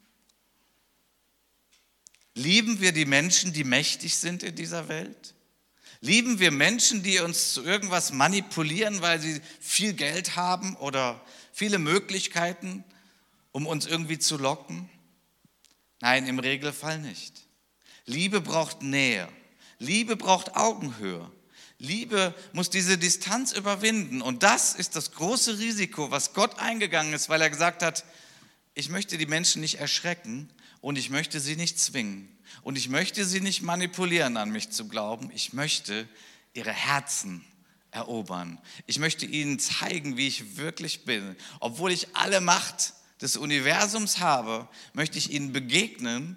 Lieben 2.34 2.80
wir 2.80 2.92
die 2.92 3.04
Menschen, 3.04 3.52
die 3.52 3.64
mächtig 3.64 4.16
sind 4.16 4.42
in 4.42 4.54
dieser 4.54 4.88
Welt? 4.88 5.34
Lieben 6.06 6.38
wir 6.38 6.52
Menschen, 6.52 7.02
die 7.02 7.18
uns 7.18 7.52
zu 7.52 7.64
irgendwas 7.64 8.12
manipulieren, 8.12 9.02
weil 9.02 9.20
sie 9.20 9.40
viel 9.60 9.92
Geld 9.92 10.36
haben 10.36 10.76
oder 10.76 11.20
viele 11.52 11.80
Möglichkeiten, 11.80 12.84
um 13.50 13.66
uns 13.66 13.86
irgendwie 13.86 14.20
zu 14.20 14.36
locken? 14.36 14.88
Nein, 16.00 16.28
im 16.28 16.38
Regelfall 16.38 17.00
nicht. 17.00 17.42
Liebe 18.04 18.40
braucht 18.40 18.82
Nähe. 18.82 19.28
Liebe 19.80 20.14
braucht 20.14 20.54
Augenhöhe. 20.54 21.28
Liebe 21.80 22.32
muss 22.52 22.70
diese 22.70 22.98
Distanz 22.98 23.50
überwinden. 23.50 24.22
Und 24.22 24.44
das 24.44 24.76
ist 24.76 24.94
das 24.94 25.10
große 25.10 25.58
Risiko, 25.58 26.12
was 26.12 26.34
Gott 26.34 26.60
eingegangen 26.60 27.14
ist, 27.14 27.28
weil 27.28 27.42
er 27.42 27.50
gesagt 27.50 27.82
hat, 27.82 28.04
ich 28.74 28.90
möchte 28.90 29.18
die 29.18 29.26
Menschen 29.26 29.60
nicht 29.60 29.80
erschrecken 29.80 30.50
und 30.86 30.96
ich 30.96 31.10
möchte 31.10 31.40
sie 31.40 31.56
nicht 31.56 31.80
zwingen. 31.80 32.28
Und 32.62 32.78
ich 32.78 32.88
möchte 32.88 33.24
sie 33.24 33.40
nicht 33.40 33.60
manipulieren, 33.60 34.36
an 34.36 34.50
mich 34.50 34.70
zu 34.70 34.86
glauben. 34.86 35.32
Ich 35.34 35.52
möchte 35.52 36.08
ihre 36.54 36.70
Herzen 36.70 37.44
erobern. 37.90 38.60
Ich 38.86 39.00
möchte 39.00 39.26
ihnen 39.26 39.58
zeigen, 39.58 40.16
wie 40.16 40.28
ich 40.28 40.58
wirklich 40.58 41.04
bin. 41.04 41.34
Obwohl 41.58 41.90
ich 41.90 42.14
alle 42.14 42.40
Macht 42.40 42.94
des 43.20 43.36
Universums 43.36 44.20
habe, 44.20 44.68
möchte 44.92 45.18
ich 45.18 45.32
ihnen 45.32 45.52
begegnen 45.52 46.36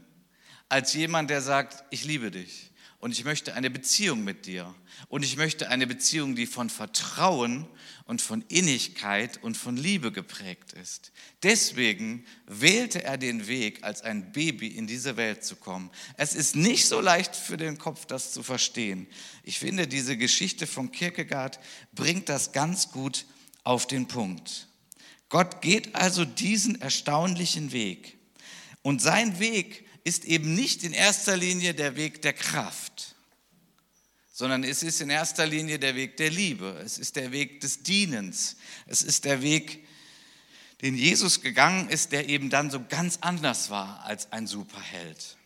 als 0.68 0.94
jemand, 0.94 1.30
der 1.30 1.44
sagt, 1.44 1.84
ich 1.92 2.04
liebe 2.04 2.32
dich 2.32 2.69
und 3.00 3.14
ich 3.14 3.24
möchte 3.24 3.54
eine 3.54 3.70
Beziehung 3.70 4.26
mit 4.26 4.46
dir. 4.46 4.76
Und 5.08 5.24
ich 5.24 5.38
möchte 5.38 5.70
eine 5.70 5.88
Beziehung, 5.88 6.36
die 6.36 6.46
von 6.46 6.70
Vertrauen 6.70 7.66
und 8.04 8.22
von 8.22 8.44
Innigkeit 8.50 9.42
und 9.42 9.56
von 9.56 9.78
Liebe 9.78 10.12
geprägt 10.12 10.74
ist. 10.74 11.14
Deswegen 11.42 12.26
wählte 12.46 13.04
er 13.04 13.18
den 13.18 13.48
Weg, 13.48 13.86
als 13.86 14.02
ein 14.02 14.34
Baby 14.34 14.68
in 14.68 14.86
diese 14.86 15.16
Welt 15.16 15.46
zu 15.46 15.56
kommen. 15.56 15.90
Es 16.18 16.36
ist 16.36 16.58
nicht 16.58 16.88
so 16.88 17.00
leicht 17.00 17.38
für 17.38 17.56
den 17.56 17.78
Kopf, 17.78 18.06
das 18.06 18.34
zu 18.34 18.44
verstehen. 18.44 19.08
Ich 19.44 19.60
finde, 19.60 19.88
diese 19.88 20.18
Geschichte 20.18 20.68
von 20.68 20.92
Kierkegaard 20.92 21.60
bringt 21.94 22.28
das 22.28 22.52
ganz 22.52 22.92
gut 22.92 23.26
auf 23.64 23.88
den 23.88 24.10
Punkt. 24.10 24.68
Gott 25.30 25.62
geht 25.62 25.96
also 25.96 26.26
diesen 26.26 26.82
erstaunlichen 26.82 27.72
Weg. 27.72 28.18
Und 28.82 29.02
sein 29.02 29.40
Weg 29.40 29.86
ist 30.10 30.26
eben 30.26 30.56
nicht 30.56 30.84
in 30.84 30.92
erster 30.92 31.38
Linie 31.38 31.76
der 31.76 31.96
Weg 31.96 32.24
der 32.24 32.34
Kraft, 32.34 33.16
sondern 34.34 34.64
es 34.64 34.82
ist 34.82 35.02
in 35.02 35.12
erster 35.12 35.46
Linie 35.46 35.78
der 35.78 35.94
Weg 35.94 36.18
der 36.18 36.32
Liebe. 36.32 36.82
Es 36.84 36.98
ist 36.98 37.16
der 37.16 37.32
Weg 37.32 37.62
des 37.62 37.84
Dienens. 37.84 38.56
Es 38.88 39.04
ist 39.04 39.24
der 39.26 39.44
Weg, 39.44 39.86
den 40.82 40.96
Jesus 40.96 41.42
gegangen 41.42 41.90
ist, 41.90 42.12
der 42.12 42.28
eben 42.28 42.50
dann 42.50 42.72
so 42.72 42.84
ganz 42.84 43.20
anders 43.22 43.70
war 43.70 44.04
als 44.04 44.32
ein 44.32 44.48
Superheld. 44.48 45.38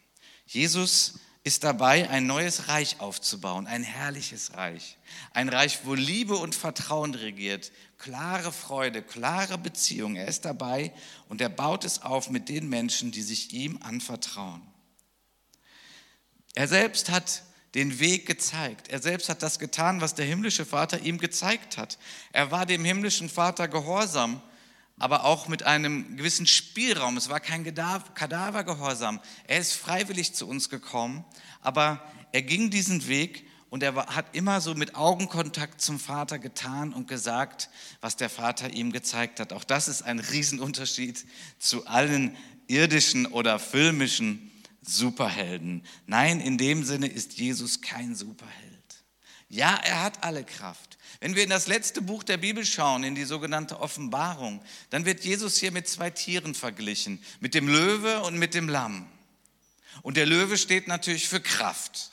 Jesus 0.46 1.15
ist 1.43 1.65
dabei, 1.65 2.09
ein 2.09 2.25
neues 2.25 2.69
Reich 2.69 3.01
aufzubauen, 3.01 3.67
ein 3.67 3.83
herrliches 3.83 4.53
Reich. 4.53 4.97
Ein 5.33 5.50
Reich, 5.50 5.79
wo 5.83 5.93
Liebe 5.93 6.38
und 6.38 6.55
Vertrauen 6.55 7.13
regiert, 7.15 7.71
klare 7.97 8.53
Freude, 8.53 9.01
klare 9.01 9.57
Beziehung. 9.57 10.15
Er 10.15 10.27
ist 10.27 10.45
dabei 10.45 10.93
und 11.27 11.41
er 11.41 11.50
baut 11.50 11.83
es 11.83 12.01
auf 12.01 12.29
mit 12.29 12.47
den 12.47 12.69
Menschen, 12.69 13.12
die 13.12 13.21
sich 13.21 13.53
ihm 13.53 13.77
anvertrauen. 13.83 14.62
Er 16.55 16.69
selbst 16.69 17.09
hat 17.09 17.43
den 17.75 18.00
Weg 18.00 18.25
gezeigt. 18.25 18.88
Er 18.88 19.01
selbst 19.01 19.27
hat 19.27 19.41
das 19.43 19.59
getan, 19.59 20.00
was 20.00 20.15
der 20.15 20.25
himmlische 20.25 20.65
Vater 20.65 21.01
ihm 21.01 21.17
gezeigt 21.17 21.77
hat. 21.77 21.97
Er 22.31 22.51
war 22.51 22.65
dem 22.65 22.85
himmlischen 22.85 23.29
Vater 23.29 23.67
gehorsam 23.67 24.41
aber 25.00 25.25
auch 25.25 25.47
mit 25.47 25.63
einem 25.63 26.15
gewissen 26.17 26.45
Spielraum. 26.45 27.17
Es 27.17 27.29
war 27.29 27.39
kein 27.39 27.63
Kadavergehorsam. 27.63 29.19
Er 29.47 29.59
ist 29.59 29.73
freiwillig 29.73 30.33
zu 30.33 30.47
uns 30.47 30.69
gekommen, 30.69 31.25
aber 31.62 32.01
er 32.31 32.41
ging 32.41 32.69
diesen 32.69 33.07
Weg 33.07 33.45
und 33.69 33.81
er 33.81 33.95
hat 33.95 34.35
immer 34.35 34.62
so 34.62 34.75
mit 34.75 34.95
Augenkontakt 34.95 35.81
zum 35.81 36.00
Vater 36.00 36.38
getan 36.38 36.93
und 36.93 37.07
gesagt, 37.07 37.69
was 38.01 38.15
der 38.15 38.29
Vater 38.29 38.71
ihm 38.71 38.91
gezeigt 38.91 39.39
hat. 39.39 39.51
Auch 39.51 39.63
das 39.63 39.88
ist 39.88 40.03
ein 40.03 40.19
Riesenunterschied 40.19 41.25
zu 41.57 41.88
allen 41.88 42.38
irdischen 42.67 43.25
oder 43.25 43.57
filmischen 43.57 44.51
Superhelden. 44.83 45.83
Nein, 46.05 46.39
in 46.39 46.57
dem 46.57 46.83
Sinne 46.83 47.07
ist 47.07 47.39
Jesus 47.39 47.81
kein 47.81 48.15
Superheld. 48.15 48.73
Ja, 49.53 49.75
er 49.75 50.01
hat 50.01 50.24
alle 50.24 50.43
Kraft. 50.43 50.98
Wenn 51.19 51.36
wir 51.36 51.43
in 51.43 51.51
das 51.51 51.67
letzte 51.67 52.01
Buch 52.01 52.24
der 52.24 52.38
Bibel 52.38 52.65
schauen, 52.65 53.03
in 53.03 53.13
die 53.13 53.24
sogenannte 53.24 53.79
Offenbarung, 53.79 54.65
dann 54.89 55.05
wird 55.05 55.24
Jesus 55.24 55.57
hier 55.57 55.72
mit 55.72 55.88
zwei 55.88 56.10
Tieren 56.10 56.55
verglichen, 56.55 57.24
mit 57.39 57.53
dem 57.53 57.67
Löwe 57.67 58.24
und 58.24 58.39
mit 58.39 58.55
dem 58.55 58.67
Lamm. 58.67 59.07
Und 60.01 60.17
der 60.17 60.25
Löwe 60.25 60.57
steht 60.57 60.88
natürlich 60.88 61.29
für 61.29 61.39
Kraft, 61.39 62.10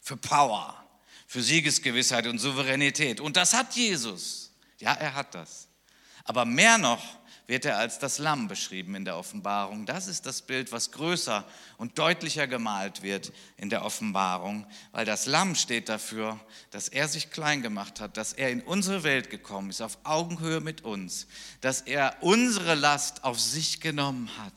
für 0.00 0.16
Power, 0.16 0.82
für 1.26 1.42
Siegesgewissheit 1.42 2.26
und 2.26 2.38
Souveränität. 2.38 3.20
Und 3.20 3.36
das 3.36 3.52
hat 3.52 3.76
Jesus. 3.76 4.50
Ja, 4.78 4.94
er 4.94 5.14
hat 5.14 5.34
das. 5.34 5.68
Aber 6.24 6.46
mehr 6.46 6.78
noch 6.78 7.17
wird 7.48 7.64
er 7.64 7.78
als 7.78 7.98
das 7.98 8.18
Lamm 8.18 8.46
beschrieben 8.46 8.94
in 8.94 9.06
der 9.06 9.16
Offenbarung. 9.16 9.86
Das 9.86 10.06
ist 10.06 10.26
das 10.26 10.42
Bild, 10.42 10.70
was 10.70 10.92
größer 10.92 11.46
und 11.78 11.98
deutlicher 11.98 12.46
gemalt 12.46 13.02
wird 13.02 13.32
in 13.56 13.70
der 13.70 13.86
Offenbarung, 13.86 14.66
weil 14.92 15.06
das 15.06 15.24
Lamm 15.24 15.54
steht 15.54 15.88
dafür, 15.88 16.38
dass 16.70 16.88
er 16.88 17.08
sich 17.08 17.30
klein 17.30 17.62
gemacht 17.62 18.00
hat, 18.00 18.18
dass 18.18 18.34
er 18.34 18.50
in 18.50 18.60
unsere 18.60 19.02
Welt 19.02 19.30
gekommen 19.30 19.70
ist, 19.70 19.80
auf 19.80 19.96
Augenhöhe 20.04 20.60
mit 20.60 20.82
uns, 20.82 21.26
dass 21.62 21.80
er 21.80 22.16
unsere 22.20 22.74
Last 22.74 23.24
auf 23.24 23.40
sich 23.40 23.80
genommen 23.80 24.30
hat 24.38 24.52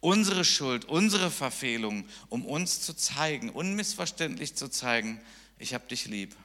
unsere 0.00 0.44
Schuld, 0.44 0.84
unsere 0.84 1.28
Verfehlung, 1.28 2.06
um 2.28 2.46
uns 2.46 2.82
zu 2.82 2.94
zeigen, 2.94 3.50
unmissverständlich 3.50 4.54
zu 4.54 4.68
zeigen, 4.68 5.20
ich 5.58 5.74
habe 5.74 5.88
dich 5.88 6.06
lieb 6.06 6.36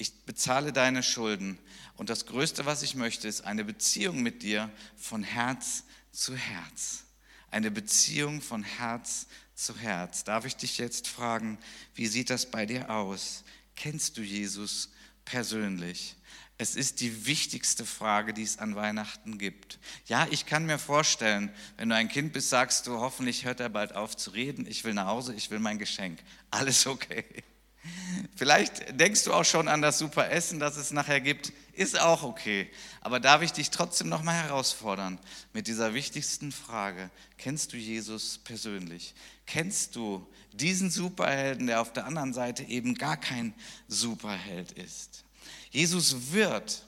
ich 0.00 0.24
bezahle 0.24 0.72
deine 0.72 1.02
Schulden. 1.02 1.58
Und 2.00 2.08
das 2.08 2.24
Größte, 2.24 2.64
was 2.64 2.80
ich 2.80 2.94
möchte, 2.94 3.28
ist 3.28 3.42
eine 3.42 3.62
Beziehung 3.62 4.22
mit 4.22 4.42
dir 4.42 4.70
von 4.96 5.22
Herz 5.22 5.84
zu 6.10 6.34
Herz. 6.34 7.04
Eine 7.50 7.70
Beziehung 7.70 8.40
von 8.40 8.62
Herz 8.62 9.26
zu 9.54 9.76
Herz. 9.76 10.24
Darf 10.24 10.46
ich 10.46 10.56
dich 10.56 10.78
jetzt 10.78 11.08
fragen, 11.08 11.58
wie 11.94 12.06
sieht 12.06 12.30
das 12.30 12.50
bei 12.50 12.64
dir 12.64 12.88
aus? 12.88 13.44
Kennst 13.76 14.16
du 14.16 14.22
Jesus 14.22 14.88
persönlich? 15.26 16.16
Es 16.56 16.74
ist 16.74 17.02
die 17.02 17.26
wichtigste 17.26 17.84
Frage, 17.84 18.32
die 18.32 18.44
es 18.44 18.56
an 18.56 18.76
Weihnachten 18.76 19.36
gibt. 19.36 19.78
Ja, 20.06 20.26
ich 20.30 20.46
kann 20.46 20.64
mir 20.64 20.78
vorstellen, 20.78 21.52
wenn 21.76 21.90
du 21.90 21.96
ein 21.96 22.08
Kind 22.08 22.32
bist, 22.32 22.48
sagst 22.48 22.86
du, 22.86 22.92
hoffentlich 22.92 23.44
hört 23.44 23.60
er 23.60 23.68
bald 23.68 23.92
auf 23.94 24.16
zu 24.16 24.30
reden, 24.30 24.64
ich 24.66 24.84
will 24.84 24.94
nach 24.94 25.08
Hause, 25.08 25.34
ich 25.34 25.50
will 25.50 25.58
mein 25.58 25.78
Geschenk. 25.78 26.18
Alles 26.50 26.86
okay. 26.86 27.26
Vielleicht 28.36 28.98
denkst 29.00 29.24
du 29.24 29.32
auch 29.32 29.44
schon 29.44 29.68
an 29.68 29.82
das 29.82 29.98
super 29.98 30.30
Essen, 30.30 30.58
das 30.60 30.76
es 30.76 30.90
nachher 30.90 31.20
gibt. 31.20 31.52
Ist 31.72 31.98
auch 31.98 32.22
okay. 32.22 32.70
Aber 33.00 33.20
darf 33.20 33.42
ich 33.42 33.52
dich 33.52 33.70
trotzdem 33.70 34.08
nochmal 34.08 34.34
herausfordern 34.34 35.18
mit 35.52 35.66
dieser 35.66 35.94
wichtigsten 35.94 36.52
Frage. 36.52 37.10
Kennst 37.38 37.72
du 37.72 37.76
Jesus 37.76 38.38
persönlich? 38.38 39.14
Kennst 39.46 39.96
du 39.96 40.26
diesen 40.52 40.90
Superhelden, 40.90 41.66
der 41.66 41.80
auf 41.80 41.92
der 41.92 42.06
anderen 42.06 42.32
Seite 42.32 42.64
eben 42.64 42.94
gar 42.96 43.16
kein 43.16 43.54
Superheld 43.88 44.72
ist? 44.72 45.24
Jesus 45.70 46.32
wird 46.32 46.84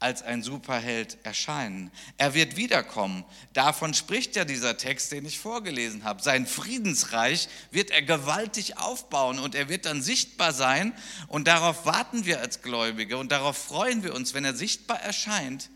als 0.00 0.22
ein 0.22 0.42
Superheld 0.42 1.18
erscheinen. 1.24 1.90
Er 2.18 2.34
wird 2.34 2.56
wiederkommen. 2.56 3.24
Davon 3.52 3.94
spricht 3.94 4.36
ja 4.36 4.44
dieser 4.44 4.76
Text, 4.76 5.10
den 5.10 5.24
ich 5.24 5.40
vorgelesen 5.40 6.04
habe. 6.04 6.22
Sein 6.22 6.46
Friedensreich 6.46 7.48
wird 7.72 7.90
er 7.90 8.02
gewaltig 8.02 8.78
aufbauen 8.78 9.40
und 9.40 9.56
er 9.56 9.68
wird 9.68 9.86
dann 9.86 10.00
sichtbar 10.00 10.52
sein. 10.52 10.94
Und 11.26 11.48
darauf 11.48 11.84
warten 11.84 12.26
wir 12.26 12.40
als 12.40 12.62
Gläubige 12.62 13.18
und 13.18 13.32
darauf 13.32 13.58
freuen 13.58 14.04
wir 14.04 14.14
uns, 14.14 14.34
wenn 14.34 14.44
er 14.44 14.54
sichtbar 14.54 15.00
erscheint. 15.00 15.70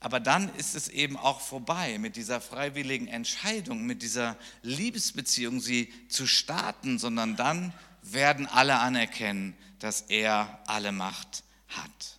Aber 0.00 0.20
dann 0.20 0.54
ist 0.56 0.74
es 0.74 0.88
eben 0.88 1.16
auch 1.16 1.40
vorbei 1.40 1.96
mit 1.96 2.16
dieser 2.16 2.42
freiwilligen 2.42 3.08
Entscheidung, 3.08 3.86
mit 3.86 4.02
dieser 4.02 4.36
Liebesbeziehung, 4.60 5.60
sie 5.60 5.90
zu 6.10 6.26
starten, 6.26 6.98
sondern 6.98 7.36
dann 7.36 7.72
werden 8.02 8.46
alle 8.46 8.80
anerkennen, 8.80 9.56
dass 9.78 10.02
er 10.02 10.60
alle 10.66 10.92
Macht 10.92 11.42
hat. 11.68 12.13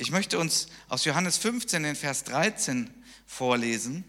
Ich 0.00 0.12
möchte 0.12 0.38
uns 0.38 0.68
aus 0.88 1.04
Johannes 1.04 1.38
15 1.38 1.82
den 1.82 1.96
Vers 1.96 2.22
13 2.22 2.88
vorlesen. 3.26 4.04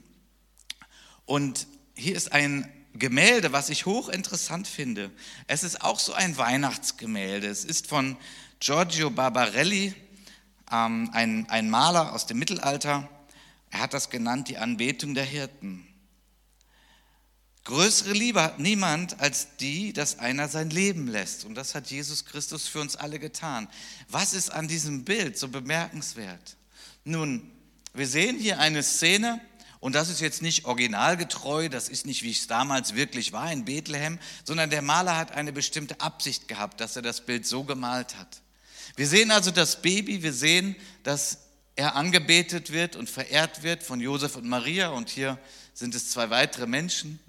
Und 1.25 1.65
hier 1.95 2.15
ist 2.15 2.31
ein 2.31 2.71
Gemälde, 2.93 3.53
was 3.53 3.69
ich 3.69 3.87
hochinteressant 3.87 4.67
finde. 4.67 5.09
Es 5.47 5.63
ist 5.63 5.81
auch 5.81 5.97
so 5.97 6.13
ein 6.13 6.37
Weihnachtsgemälde. 6.37 7.47
Es 7.47 7.65
ist 7.65 7.87
von 7.87 8.17
Giorgio 8.59 9.09
Barbarelli, 9.09 9.95
ähm, 10.71 11.09
ein, 11.11 11.49
ein 11.49 11.71
Maler 11.71 12.13
aus 12.13 12.27
dem 12.27 12.37
Mittelalter. 12.37 13.09
Er 13.71 13.79
hat 13.79 13.95
das 13.95 14.11
genannt, 14.11 14.47
die 14.47 14.59
Anbetung 14.59 15.15
der 15.15 15.25
Hirten. 15.25 15.87
Größere 17.69 18.13
Liebe 18.13 18.41
hat 18.41 18.57
niemand 18.57 19.19
als 19.19 19.55
die, 19.59 19.93
dass 19.93 20.17
einer 20.17 20.47
sein 20.47 20.71
Leben 20.71 21.07
lässt. 21.07 21.45
Und 21.45 21.53
das 21.53 21.75
hat 21.75 21.91
Jesus 21.91 22.25
Christus 22.25 22.67
für 22.67 22.81
uns 22.81 22.95
alle 22.95 23.19
getan. 23.19 23.67
Was 24.07 24.33
ist 24.33 24.49
an 24.51 24.67
diesem 24.67 25.05
Bild 25.05 25.37
so 25.37 25.49
bemerkenswert? 25.49 26.57
Nun, 27.03 27.51
wir 27.93 28.07
sehen 28.07 28.39
hier 28.39 28.57
eine 28.57 28.81
Szene 28.81 29.39
Und 29.81 29.93
das 29.93 30.09
ist 30.09 30.19
jetzt 30.19 30.41
nicht 30.41 30.65
originalgetreu, 30.65 31.69
das 31.69 31.89
ist 31.89 32.07
nicht, 32.07 32.23
wie 32.23 32.31
es 32.31 32.47
damals 32.47 32.95
wirklich 32.95 33.33
war 33.33 33.51
in 33.51 33.65
Bethlehem, 33.65 34.17
sondern 34.43 34.71
der 34.71 34.81
Maler 34.81 35.15
hat 35.15 35.33
eine 35.33 35.53
bestimmte 35.53 36.01
Absicht 36.01 36.47
gehabt, 36.47 36.81
dass 36.81 36.95
er 36.95 37.03
das 37.03 37.21
Bild 37.21 37.45
so 37.45 37.63
gemalt 37.63 38.17
hat. 38.17 38.41
Wir 38.95 39.07
sehen 39.07 39.29
also 39.29 39.51
das 39.51 39.83
Baby, 39.83 40.23
wir 40.23 40.33
sehen, 40.33 40.75
dass 41.03 41.37
er 41.75 41.95
angebetet 41.95 42.71
wird 42.71 42.95
und 42.95 43.11
verehrt 43.11 43.61
wird 43.61 43.83
von 43.83 44.01
Josef 44.01 44.35
und 44.35 44.49
Maria 44.49 44.89
und 44.89 45.09
hier 45.09 45.37
sind 45.73 45.95
es 45.95 46.09
zwei 46.09 46.29
weitere 46.29 46.67
Menschen. 46.67 47.19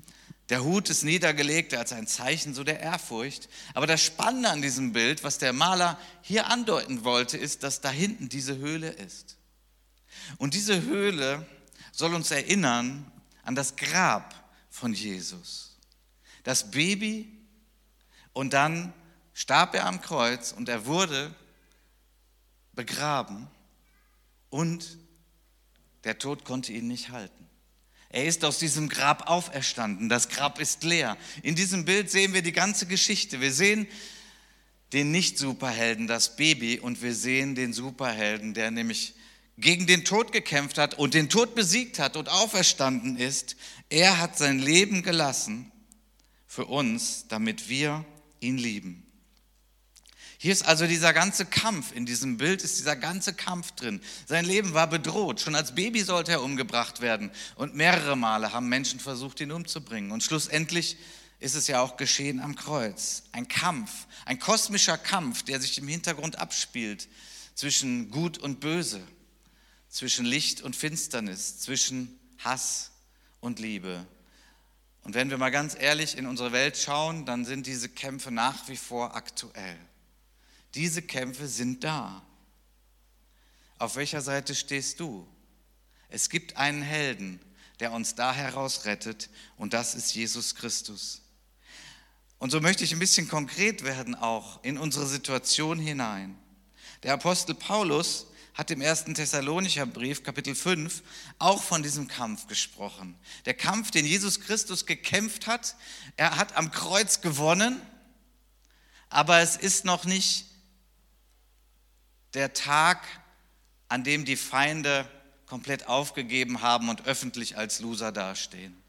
Der 0.51 0.65
Hut 0.65 0.91
ist 0.91 1.05
niedergelegt 1.05 1.75
als 1.75 1.93
ein 1.93 2.09
Zeichen 2.09 2.55
so 2.55 2.65
der 2.65 2.81
Ehrfurcht. 2.81 3.49
Aber 3.73 3.87
das 3.87 4.03
Spannende 4.03 4.51
an 4.51 4.63
diesem 4.63 4.93
Bild, 4.93 5.23
was 5.23 5.39
der 5.39 5.53
Maler 5.53 5.99
hier 6.23 6.49
andeuten 6.49 7.05
wollte, 7.05 7.39
ist, 7.39 7.63
dass 7.63 7.81
da 7.81 7.89
hinten 7.89 8.29
diese 8.29 8.59
Höhle 8.59 8.91
ist. 8.91 9.37
Und 10.39 10.55
diese 10.55 10.83
Höhle 10.83 11.47
soll 11.93 12.15
uns 12.15 12.33
erinnern 12.33 13.11
an 13.45 13.55
das 13.55 13.77
Grab 13.77 14.35
von 14.69 14.93
Jesus. 14.93 15.79
Das 16.43 16.73
Baby 16.73 17.31
und 18.33 18.53
dann 18.53 18.93
starb 19.33 19.75
er 19.75 19.87
am 19.87 20.01
Kreuz 20.01 20.53
und 20.53 20.69
er 20.69 20.87
wurde 20.87 21.33
begraben 22.73 23.47
und 24.49 24.99
der 26.05 26.19
Tod 26.19 26.45
konnte 26.45 26.73
ihn 26.73 26.89
nicht 26.89 27.11
halten. 27.11 27.49
Er 28.11 28.27
ist 28.27 28.45
aus 28.45 28.59
diesem 28.59 28.89
Grab 28.89 29.31
auferstanden. 29.31 30.09
Das 30.09 30.29
Grab 30.29 30.61
ist 30.61 30.83
leer. 30.83 31.17
In 31.43 31.55
diesem 31.55 31.85
Bild 31.85 32.11
sehen 32.11 32.35
wir 32.35 32.43
die 32.43 32.53
ganze 32.53 32.87
Geschichte. 32.87 33.41
Wir 33.41 33.53
sehen 33.53 33.87
den 34.93 35.13
Nicht-Superhelden, 35.13 36.09
das 36.09 36.35
Baby, 36.35 36.81
und 36.81 37.03
wir 37.03 37.15
sehen 37.15 37.55
den 37.55 37.73
Superhelden, 37.73 38.55
der 38.55 38.73
nämlich 38.73 39.15
gegen 39.57 39.87
den 39.87 40.05
Tod 40.05 40.33
gekämpft 40.33 40.79
hat 40.79 40.95
und 40.95 41.15
den 41.15 41.29
Tod 41.29 41.55
besiegt 41.55 42.01
hat 42.01 42.17
und 42.17 42.29
auferstanden 42.29 43.17
ist. 43.17 43.57
Er 43.89 44.19
hat 44.19 44.37
sein 44.37 44.59
Leben 44.59 45.03
gelassen 45.03 45.71
für 46.49 46.65
uns, 46.65 47.27
damit 47.29 47.69
wir 47.69 48.05
ihn 48.41 48.59
lieben. 48.59 49.07
Hier 50.43 50.53
ist 50.53 50.67
also 50.67 50.87
dieser 50.87 51.13
ganze 51.13 51.45
Kampf, 51.45 51.95
in 51.95 52.07
diesem 52.07 52.39
Bild 52.39 52.63
ist 52.63 52.79
dieser 52.79 52.97
ganze 52.97 53.35
Kampf 53.35 53.73
drin. 53.73 54.01
Sein 54.25 54.47
Leben 54.47 54.73
war 54.73 54.87
bedroht. 54.87 55.39
Schon 55.43 55.55
als 55.55 55.75
Baby 55.75 56.01
sollte 56.01 56.33
er 56.33 56.43
umgebracht 56.43 57.03
werden. 57.03 57.31
Und 57.57 57.75
mehrere 57.75 58.17
Male 58.17 58.55
haben 58.55 58.71
Menschen 58.71 59.01
versucht, 59.01 59.41
ihn 59.41 59.53
umzubringen. 59.53 60.13
Und 60.13 60.23
schlussendlich 60.23 60.97
ist 61.41 61.57
es 61.57 61.67
ja 61.67 61.83
auch 61.83 61.99
geschehen 61.99 62.41
am 62.41 62.57
Kreuz. 62.57 63.25
Ein 63.33 63.49
Kampf, 63.49 64.07
ein 64.25 64.39
kosmischer 64.39 64.97
Kampf, 64.97 65.43
der 65.43 65.61
sich 65.61 65.77
im 65.77 65.89
Hintergrund 65.89 66.39
abspielt 66.39 67.09
zwischen 67.55 68.11
Gut 68.11 68.39
und 68.39 68.61
Böse 68.61 69.07
zwischen 69.91 70.25
Licht 70.25 70.63
und 70.63 70.75
Finsternis, 70.75 71.59
zwischen 71.59 72.19
Hass 72.39 72.93
und 73.41 73.59
Liebe. 73.59 74.07
Und 75.03 75.13
wenn 75.13 75.29
wir 75.29 75.37
mal 75.37 75.51
ganz 75.51 75.77
ehrlich 75.79 76.17
in 76.17 76.27
unsere 76.27 76.53
Welt 76.53 76.79
schauen, 76.79 77.27
dann 77.27 77.45
sind 77.45 77.67
diese 77.67 77.91
Kämpfe 77.91 78.31
nach 78.31 78.69
wie 78.69 78.77
vor 78.79 79.15
aktuell. 79.15 79.77
Diese 80.75 81.03
Kämpfe 81.03 81.49
sind 81.49 81.85
da. 81.85 82.23
Auf 83.79 83.97
welcher 83.97 84.21
Seite 84.21 84.55
stehst 84.55 85.01
du? 85.01 85.27
Es 86.09 86.29
gibt 86.29 86.57
einen 86.57 86.83
Helden, 86.83 87.41
der 87.81 87.93
uns 87.93 88.15
da 88.15 88.33
heraus 88.33 88.85
rettet, 88.85 89.31
und 89.57 89.73
das 89.73 89.95
ist 89.95 90.15
Jesus 90.15 90.55
Christus. 90.55 91.23
Und 92.39 92.51
so 92.51 92.61
möchte 92.61 92.85
ich 92.85 92.93
ein 92.93 92.99
bisschen 92.99 93.29
konkret 93.29 93.85
werden 93.85 94.15
auch 94.15 94.63
in 94.65 94.79
unsere 94.79 95.07
Situation 95.07 95.79
hinein. 95.79 96.37
Der 97.03 97.15
Apostel 97.15 97.55
Paulus 97.55 98.27
hat 98.55 98.71
im 98.71 98.81
ersten 98.81 99.15
Thessalonicher 99.15 99.87
Brief, 99.87 100.23
Kapitel 100.23 100.55
5, 100.55 101.03
auch 101.39 101.63
von 101.63 101.83
diesem 101.83 102.09
Kampf 102.09 102.47
gesprochen. 102.47 103.17
Der 103.47 103.55
Kampf, 103.55 103.91
den 103.91 104.05
Jesus 104.05 104.41
Christus 104.41 104.85
gekämpft 104.85 105.47
hat, 105.47 105.77
er 106.17 106.37
hat 106.37 106.57
am 106.57 106.71
Kreuz 106.71 107.23
gewonnen, 107.23 107.81
aber 109.09 109.39
es 109.39 109.57
ist 109.57 109.85
noch 109.85 110.05
nicht 110.05 110.50
der 112.35 112.53
Tag, 112.53 113.07
an 113.89 114.05
dem 114.05 114.25
die 114.25 114.37
Feinde 114.37 115.09
komplett 115.47 115.89
aufgegeben 115.89 116.63
haben 116.63 116.89
und 116.89 117.07
öffentlich 117.07 117.57
als 117.57 117.81
Loser 117.81 118.13
dastehen. 118.13 118.81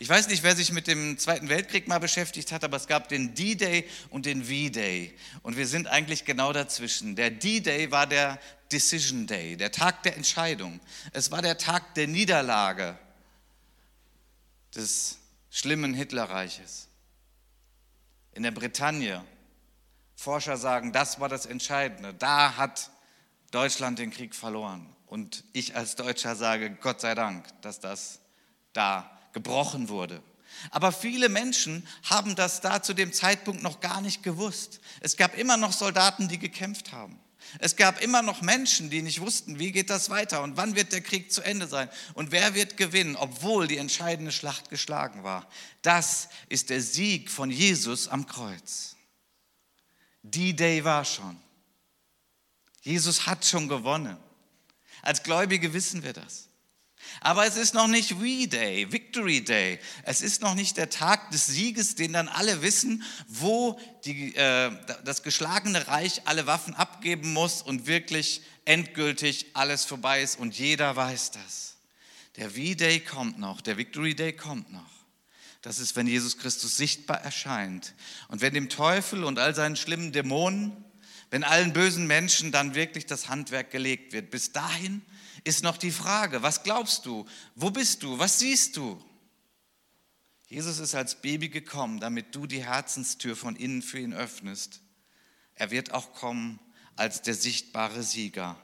Ich 0.00 0.08
weiß 0.08 0.28
nicht, 0.28 0.44
wer 0.44 0.54
sich 0.54 0.70
mit 0.70 0.86
dem 0.86 1.18
Zweiten 1.18 1.48
Weltkrieg 1.48 1.88
mal 1.88 1.98
beschäftigt 1.98 2.52
hat, 2.52 2.62
aber 2.62 2.76
es 2.76 2.86
gab 2.86 3.08
den 3.08 3.34
D-Day 3.34 3.84
und 4.10 4.26
den 4.26 4.44
V-Day. 4.44 5.16
Und 5.42 5.56
wir 5.56 5.66
sind 5.66 5.88
eigentlich 5.88 6.24
genau 6.24 6.52
dazwischen. 6.52 7.16
Der 7.16 7.30
D-Day 7.32 7.90
war 7.90 8.06
der 8.06 8.38
Decision 8.70 9.26
Day, 9.26 9.56
der 9.56 9.72
Tag 9.72 10.04
der 10.04 10.16
Entscheidung. 10.16 10.78
Es 11.12 11.32
war 11.32 11.42
der 11.42 11.58
Tag 11.58 11.94
der 11.94 12.06
Niederlage 12.06 12.96
des 14.74 15.18
schlimmen 15.50 15.94
Hitlerreiches. 15.94 16.86
In 18.34 18.44
der 18.44 18.52
Bretagne, 18.52 19.24
Forscher 20.18 20.56
sagen, 20.56 20.92
das 20.92 21.20
war 21.20 21.28
das 21.28 21.46
Entscheidende. 21.46 22.12
Da 22.12 22.56
hat 22.56 22.90
Deutschland 23.52 24.00
den 24.00 24.10
Krieg 24.10 24.34
verloren. 24.34 24.84
Und 25.06 25.44
ich 25.52 25.76
als 25.76 25.94
Deutscher 25.94 26.34
sage, 26.34 26.70
Gott 26.80 27.00
sei 27.00 27.14
Dank, 27.14 27.46
dass 27.62 27.78
das 27.78 28.18
da 28.72 29.08
gebrochen 29.32 29.88
wurde. 29.88 30.20
Aber 30.72 30.90
viele 30.90 31.28
Menschen 31.28 31.86
haben 32.02 32.34
das 32.34 32.60
da 32.60 32.82
zu 32.82 32.94
dem 32.94 33.12
Zeitpunkt 33.12 33.62
noch 33.62 33.78
gar 33.78 34.00
nicht 34.00 34.24
gewusst. 34.24 34.80
Es 34.98 35.16
gab 35.16 35.38
immer 35.38 35.56
noch 35.56 35.72
Soldaten, 35.72 36.26
die 36.26 36.40
gekämpft 36.40 36.90
haben. 36.90 37.20
Es 37.60 37.76
gab 37.76 38.02
immer 38.02 38.20
noch 38.20 38.42
Menschen, 38.42 38.90
die 38.90 39.02
nicht 39.02 39.20
wussten, 39.20 39.60
wie 39.60 39.70
geht 39.70 39.88
das 39.88 40.10
weiter 40.10 40.42
und 40.42 40.56
wann 40.56 40.74
wird 40.74 40.92
der 40.92 41.00
Krieg 41.00 41.32
zu 41.32 41.42
Ende 41.42 41.68
sein 41.68 41.88
und 42.14 42.32
wer 42.32 42.56
wird 42.56 42.76
gewinnen, 42.76 43.14
obwohl 43.14 43.68
die 43.68 43.78
entscheidende 43.78 44.32
Schlacht 44.32 44.68
geschlagen 44.68 45.22
war. 45.22 45.46
Das 45.82 46.28
ist 46.48 46.70
der 46.70 46.80
Sieg 46.80 47.30
von 47.30 47.52
Jesus 47.52 48.08
am 48.08 48.26
Kreuz. 48.26 48.97
Die 50.22 50.54
Day 50.54 50.84
war 50.84 51.04
schon. 51.04 51.38
Jesus 52.82 53.26
hat 53.26 53.44
schon 53.44 53.68
gewonnen. 53.68 54.16
Als 55.02 55.22
Gläubige 55.22 55.72
wissen 55.72 56.02
wir 56.02 56.12
das. 56.12 56.48
Aber 57.20 57.46
es 57.46 57.56
ist 57.56 57.74
noch 57.74 57.86
nicht 57.86 58.20
We-Day, 58.20 58.92
Victory 58.92 59.42
Day. 59.42 59.78
Es 60.02 60.20
ist 60.20 60.42
noch 60.42 60.54
nicht 60.54 60.76
der 60.76 60.90
Tag 60.90 61.30
des 61.30 61.46
Sieges, 61.46 61.94
den 61.94 62.12
dann 62.12 62.28
alle 62.28 62.62
wissen, 62.62 63.02
wo 63.26 63.78
die, 64.04 64.34
äh, 64.34 64.70
das 65.04 65.22
geschlagene 65.22 65.86
Reich 65.88 66.22
alle 66.26 66.46
Waffen 66.46 66.74
abgeben 66.74 67.32
muss 67.32 67.62
und 67.62 67.86
wirklich 67.86 68.42
endgültig 68.64 69.46
alles 69.54 69.84
vorbei 69.84 70.22
ist 70.22 70.38
und 70.38 70.58
jeder 70.58 70.94
weiß 70.96 71.32
das. 71.32 71.76
Der 72.36 72.50
V-Day 72.50 73.00
kommt 73.00 73.38
noch, 73.38 73.60
der 73.60 73.76
Victory 73.76 74.14
Day 74.14 74.32
kommt 74.32 74.70
noch. 74.72 74.97
Das 75.62 75.78
ist, 75.78 75.96
wenn 75.96 76.06
Jesus 76.06 76.38
Christus 76.38 76.76
sichtbar 76.76 77.20
erscheint. 77.22 77.94
Und 78.28 78.40
wenn 78.40 78.54
dem 78.54 78.68
Teufel 78.68 79.24
und 79.24 79.38
all 79.38 79.54
seinen 79.54 79.76
schlimmen 79.76 80.12
Dämonen, 80.12 80.84
wenn 81.30 81.44
allen 81.44 81.72
bösen 81.72 82.06
Menschen 82.06 82.52
dann 82.52 82.74
wirklich 82.74 83.06
das 83.06 83.28
Handwerk 83.28 83.70
gelegt 83.70 84.12
wird. 84.12 84.30
Bis 84.30 84.52
dahin 84.52 85.02
ist 85.44 85.62
noch 85.62 85.76
die 85.76 85.90
Frage, 85.90 86.42
was 86.42 86.62
glaubst 86.62 87.06
du? 87.06 87.26
Wo 87.54 87.70
bist 87.70 88.02
du? 88.02 88.18
Was 88.18 88.38
siehst 88.38 88.76
du? 88.76 89.02
Jesus 90.48 90.78
ist 90.78 90.94
als 90.94 91.20
Baby 91.20 91.50
gekommen, 91.50 92.00
damit 92.00 92.34
du 92.34 92.46
die 92.46 92.64
Herzenstür 92.64 93.36
von 93.36 93.54
innen 93.54 93.82
für 93.82 93.98
ihn 93.98 94.14
öffnest. 94.14 94.80
Er 95.54 95.70
wird 95.70 95.92
auch 95.92 96.14
kommen 96.14 96.58
als 96.96 97.20
der 97.20 97.34
sichtbare 97.34 98.02
Sieger. 98.02 98.56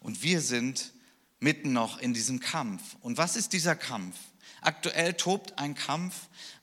Und 0.00 0.22
wir 0.22 0.40
sind 0.40 0.92
mitten 1.38 1.72
noch 1.72 1.98
in 1.98 2.12
diesem 2.12 2.40
Kampf. 2.40 2.82
Und 3.00 3.18
was 3.18 3.36
ist 3.36 3.52
dieser 3.52 3.76
Kampf? 3.76 4.16
Aktuell 4.60 5.14
tobt 5.14 5.58
ein 5.58 5.74
Kampf, 5.74 6.14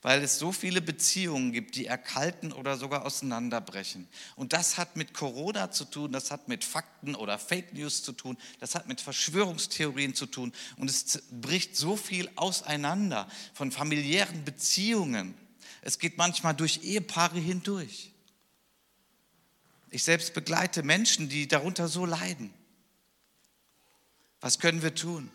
weil 0.01 0.21
es 0.21 0.37
so 0.37 0.51
viele 0.51 0.81
Beziehungen 0.81 1.51
gibt, 1.51 1.75
die 1.75 1.85
erkalten 1.85 2.51
oder 2.51 2.77
sogar 2.77 3.05
auseinanderbrechen. 3.05 4.07
Und 4.35 4.53
das 4.53 4.77
hat 4.77 4.95
mit 4.95 5.13
Corona 5.13 5.71
zu 5.71 5.85
tun, 5.85 6.11
das 6.11 6.31
hat 6.31 6.47
mit 6.47 6.63
Fakten 6.63 7.15
oder 7.15 7.39
Fake 7.39 7.73
News 7.73 8.03
zu 8.03 8.11
tun, 8.11 8.37
das 8.59 8.75
hat 8.75 8.87
mit 8.87 9.01
Verschwörungstheorien 9.01 10.13
zu 10.13 10.25
tun. 10.25 10.53
Und 10.77 10.89
es 10.89 11.23
bricht 11.31 11.75
so 11.75 11.95
viel 11.95 12.29
auseinander 12.35 13.27
von 13.53 13.71
familiären 13.71 14.43
Beziehungen. 14.43 15.33
Es 15.81 15.99
geht 15.99 16.17
manchmal 16.17 16.53
durch 16.53 16.83
Ehepaare 16.83 17.39
hindurch. 17.39 18.11
Ich 19.89 20.03
selbst 20.03 20.33
begleite 20.33 20.83
Menschen, 20.83 21.29
die 21.29 21.47
darunter 21.47 21.87
so 21.87 22.05
leiden. 22.05 22.53
Was 24.41 24.59
können 24.59 24.81
wir 24.81 24.93
tun? 24.93 25.31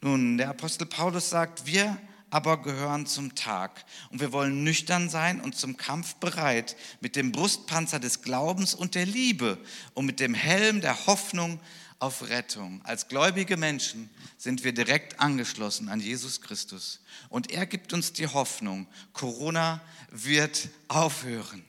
Nun, 0.00 0.38
der 0.38 0.50
Apostel 0.50 0.86
Paulus 0.86 1.30
sagt, 1.30 1.66
wir 1.66 1.98
aber 2.30 2.62
gehören 2.62 3.06
zum 3.06 3.34
Tag 3.34 3.84
und 4.10 4.20
wir 4.20 4.32
wollen 4.32 4.62
nüchtern 4.62 5.08
sein 5.08 5.40
und 5.40 5.56
zum 5.56 5.76
Kampf 5.76 6.16
bereit 6.16 6.76
mit 7.00 7.16
dem 7.16 7.32
Brustpanzer 7.32 7.98
des 7.98 8.22
Glaubens 8.22 8.74
und 8.74 8.94
der 8.94 9.06
Liebe 9.06 9.58
und 9.94 10.06
mit 10.06 10.20
dem 10.20 10.34
Helm 10.34 10.80
der 10.80 11.06
Hoffnung 11.06 11.58
auf 11.98 12.28
Rettung. 12.28 12.80
Als 12.84 13.08
gläubige 13.08 13.56
Menschen 13.56 14.10
sind 14.36 14.62
wir 14.62 14.72
direkt 14.72 15.18
angeschlossen 15.20 15.88
an 15.88 16.00
Jesus 16.00 16.42
Christus 16.42 17.00
und 17.28 17.50
er 17.50 17.66
gibt 17.66 17.92
uns 17.92 18.12
die 18.12 18.28
Hoffnung, 18.28 18.86
Corona 19.12 19.80
wird 20.10 20.68
aufhören. 20.86 21.64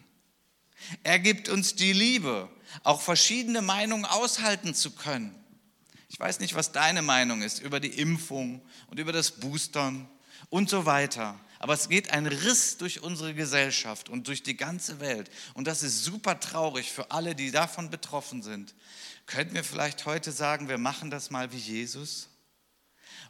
Er 1.04 1.20
gibt 1.20 1.50
uns 1.50 1.76
die 1.76 1.94
Liebe, 1.94 2.50
auch 2.84 3.02
verschiedene 3.02 3.62
Meinungen 3.62 4.06
aushalten 4.06 4.76
zu 4.76 4.92
können 4.92 5.40
Ich 6.10 6.20
weiß 6.20 6.40
nicht, 6.40 6.56
was 6.56 6.72
deine 6.72 7.04
Meinung 7.04 7.44
ist 7.44 7.60
über 7.60 7.80
die 7.80 8.00
Impfung 8.00 8.62
und 8.88 9.00
über 9.00 9.14
das 9.14 9.32
Boostern 9.32 10.10
und 10.50 10.70
so 10.70 10.86
weiter. 10.86 11.40
Aber 11.60 11.74
es 11.74 11.88
geht 11.88 12.12
ein 12.12 12.26
Riss 12.26 12.78
durch 12.78 13.04
unsere 13.04 13.34
Gesellschaft 13.36 14.10
und 14.10 14.28
durch 14.28 14.42
die 14.42 14.58
ganze 14.58 15.00
Welt. 15.00 15.30
Und 15.54 15.68
das 15.68 15.84
ist 15.84 16.04
super 16.04 16.40
traurig 16.40 16.92
für 16.92 17.12
alle, 17.12 17.36
die 17.36 17.52
davon 17.52 17.90
betroffen 17.90 18.42
sind. 18.42 18.74
Könnten 19.28 19.54
wir 19.54 19.64
vielleicht 19.64 20.06
heute 20.06 20.32
sagen, 20.32 20.68
wir 20.68 20.80
machen 20.80 21.12
das 21.12 21.30
mal 21.30 21.52
wie 21.52 21.58
Jesus? 21.58 22.30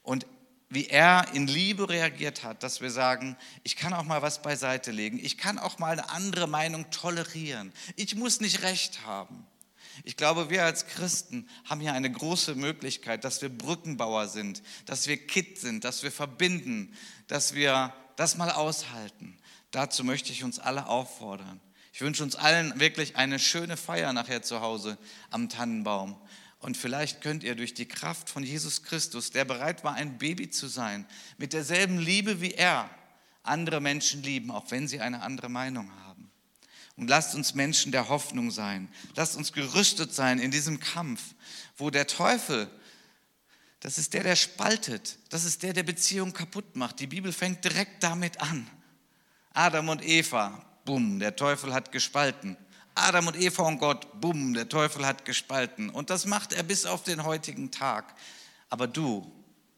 Und 0.01 0.25
wie 0.69 0.87
er 0.87 1.33
in 1.33 1.47
Liebe 1.47 1.89
reagiert 1.89 2.43
hat, 2.43 2.63
dass 2.63 2.79
wir 2.79 2.91
sagen, 2.91 3.35
ich 3.63 3.75
kann 3.75 3.91
auch 3.91 4.03
mal 4.03 4.21
was 4.21 4.41
beiseite 4.41 4.91
legen, 4.91 5.19
ich 5.19 5.37
kann 5.37 5.57
auch 5.57 5.79
mal 5.79 5.93
eine 5.93 6.09
andere 6.11 6.47
Meinung 6.47 6.89
tolerieren, 6.91 7.73
ich 7.95 8.15
muss 8.15 8.39
nicht 8.39 8.61
recht 8.61 9.03
haben. 9.05 9.47
Ich 10.03 10.17
glaube, 10.17 10.49
wir 10.49 10.63
als 10.63 10.88
Christen 10.88 11.47
haben 11.65 11.81
hier 11.81 11.93
eine 11.93 12.12
große 12.12 12.55
Möglichkeit, 12.55 13.23
dass 13.23 13.41
wir 13.41 13.49
Brückenbauer 13.49 14.27
sind, 14.27 14.62
dass 14.85 15.07
wir 15.07 15.17
Kit 15.17 15.59
sind, 15.59 15.83
dass 15.83 16.03
wir 16.03 16.12
verbinden, 16.12 16.93
dass 17.27 17.53
wir 17.53 17.93
das 18.15 18.38
mal 18.38 18.51
aushalten. 18.51 19.38
Dazu 19.71 20.03
möchte 20.03 20.31
ich 20.31 20.43
uns 20.43 20.59
alle 20.59 20.88
auffordern. 20.88 21.59
Ich 21.93 22.01
wünsche 22.01 22.23
uns 22.23 22.35
allen 22.35 22.79
wirklich 22.79 23.17
eine 23.17 23.39
schöne 23.39 23.77
Feier 23.77 24.13
nachher 24.13 24.41
zu 24.41 24.62
Hause 24.62 24.97
am 25.31 25.49
Tannenbaum. 25.49 26.19
Und 26.59 26.75
vielleicht 26.75 27.21
könnt 27.21 27.43
ihr 27.43 27.55
durch 27.55 27.73
die 27.73 27.88
Kraft 27.88 28.29
von 28.29 28.43
Jesus 28.43 28.83
Christus, 28.83 29.31
der 29.31 29.45
bereit 29.45 29.83
war, 29.83 29.93
ein 29.93 30.17
Baby 30.17 30.49
zu 30.49 30.67
sein, 30.67 31.05
mit 31.38 31.53
derselben 31.53 31.97
Liebe 31.97 32.41
wie 32.41 32.51
er, 32.51 32.89
andere 33.43 33.79
Menschen 33.79 34.21
lieben, 34.23 34.51
auch 34.51 34.69
wenn 34.71 34.88
sie 34.88 34.99
eine 34.99 35.21
andere 35.21 35.49
Meinung 35.49 35.89
haben. 36.03 36.08
Und 36.99 37.07
lasst 37.07 37.33
uns 37.33 37.55
Menschen 37.55 37.93
der 37.93 38.09
Hoffnung 38.09 38.51
sein. 38.51 38.89
Lasst 39.15 39.38
uns 39.38 39.53
gerüstet 39.53 40.13
sein 40.13 40.38
in 40.38 40.51
diesem 40.51 40.81
Kampf, 40.81 41.21
wo 41.77 41.89
der 41.89 42.07
Teufel, 42.07 42.69
das 43.79 43.97
ist 43.97 44.13
der, 44.13 44.23
der 44.23 44.35
spaltet, 44.35 45.17
das 45.29 45.45
ist 45.45 45.63
der, 45.63 45.71
der 45.71 45.83
Beziehungen 45.83 46.33
kaputt 46.33 46.75
macht. 46.75 46.99
Die 46.99 47.07
Bibel 47.07 47.31
fängt 47.31 47.63
direkt 47.63 48.03
damit 48.03 48.41
an. 48.41 48.69
Adam 49.53 49.88
und 49.88 50.05
Eva, 50.05 50.62
bumm, 50.83 51.19
der 51.19 51.38
Teufel 51.38 51.73
hat 51.73 51.93
gespalten. 51.93 52.57
Adam 52.95 53.27
und 53.27 53.38
Eva 53.38 53.63
und 53.63 53.79
Gott, 53.79 54.19
bumm, 54.19 54.53
der 54.53 54.67
Teufel 54.67 55.05
hat 55.05 55.23
gespalten. 55.23 55.89
Und 55.89 56.09
das 56.09 56.25
macht 56.25 56.51
er 56.51 56.63
bis 56.63 56.85
auf 56.85 57.03
den 57.03 57.23
heutigen 57.23 57.71
Tag. 57.71 58.13
Aber 58.69 58.88
du 58.88 59.31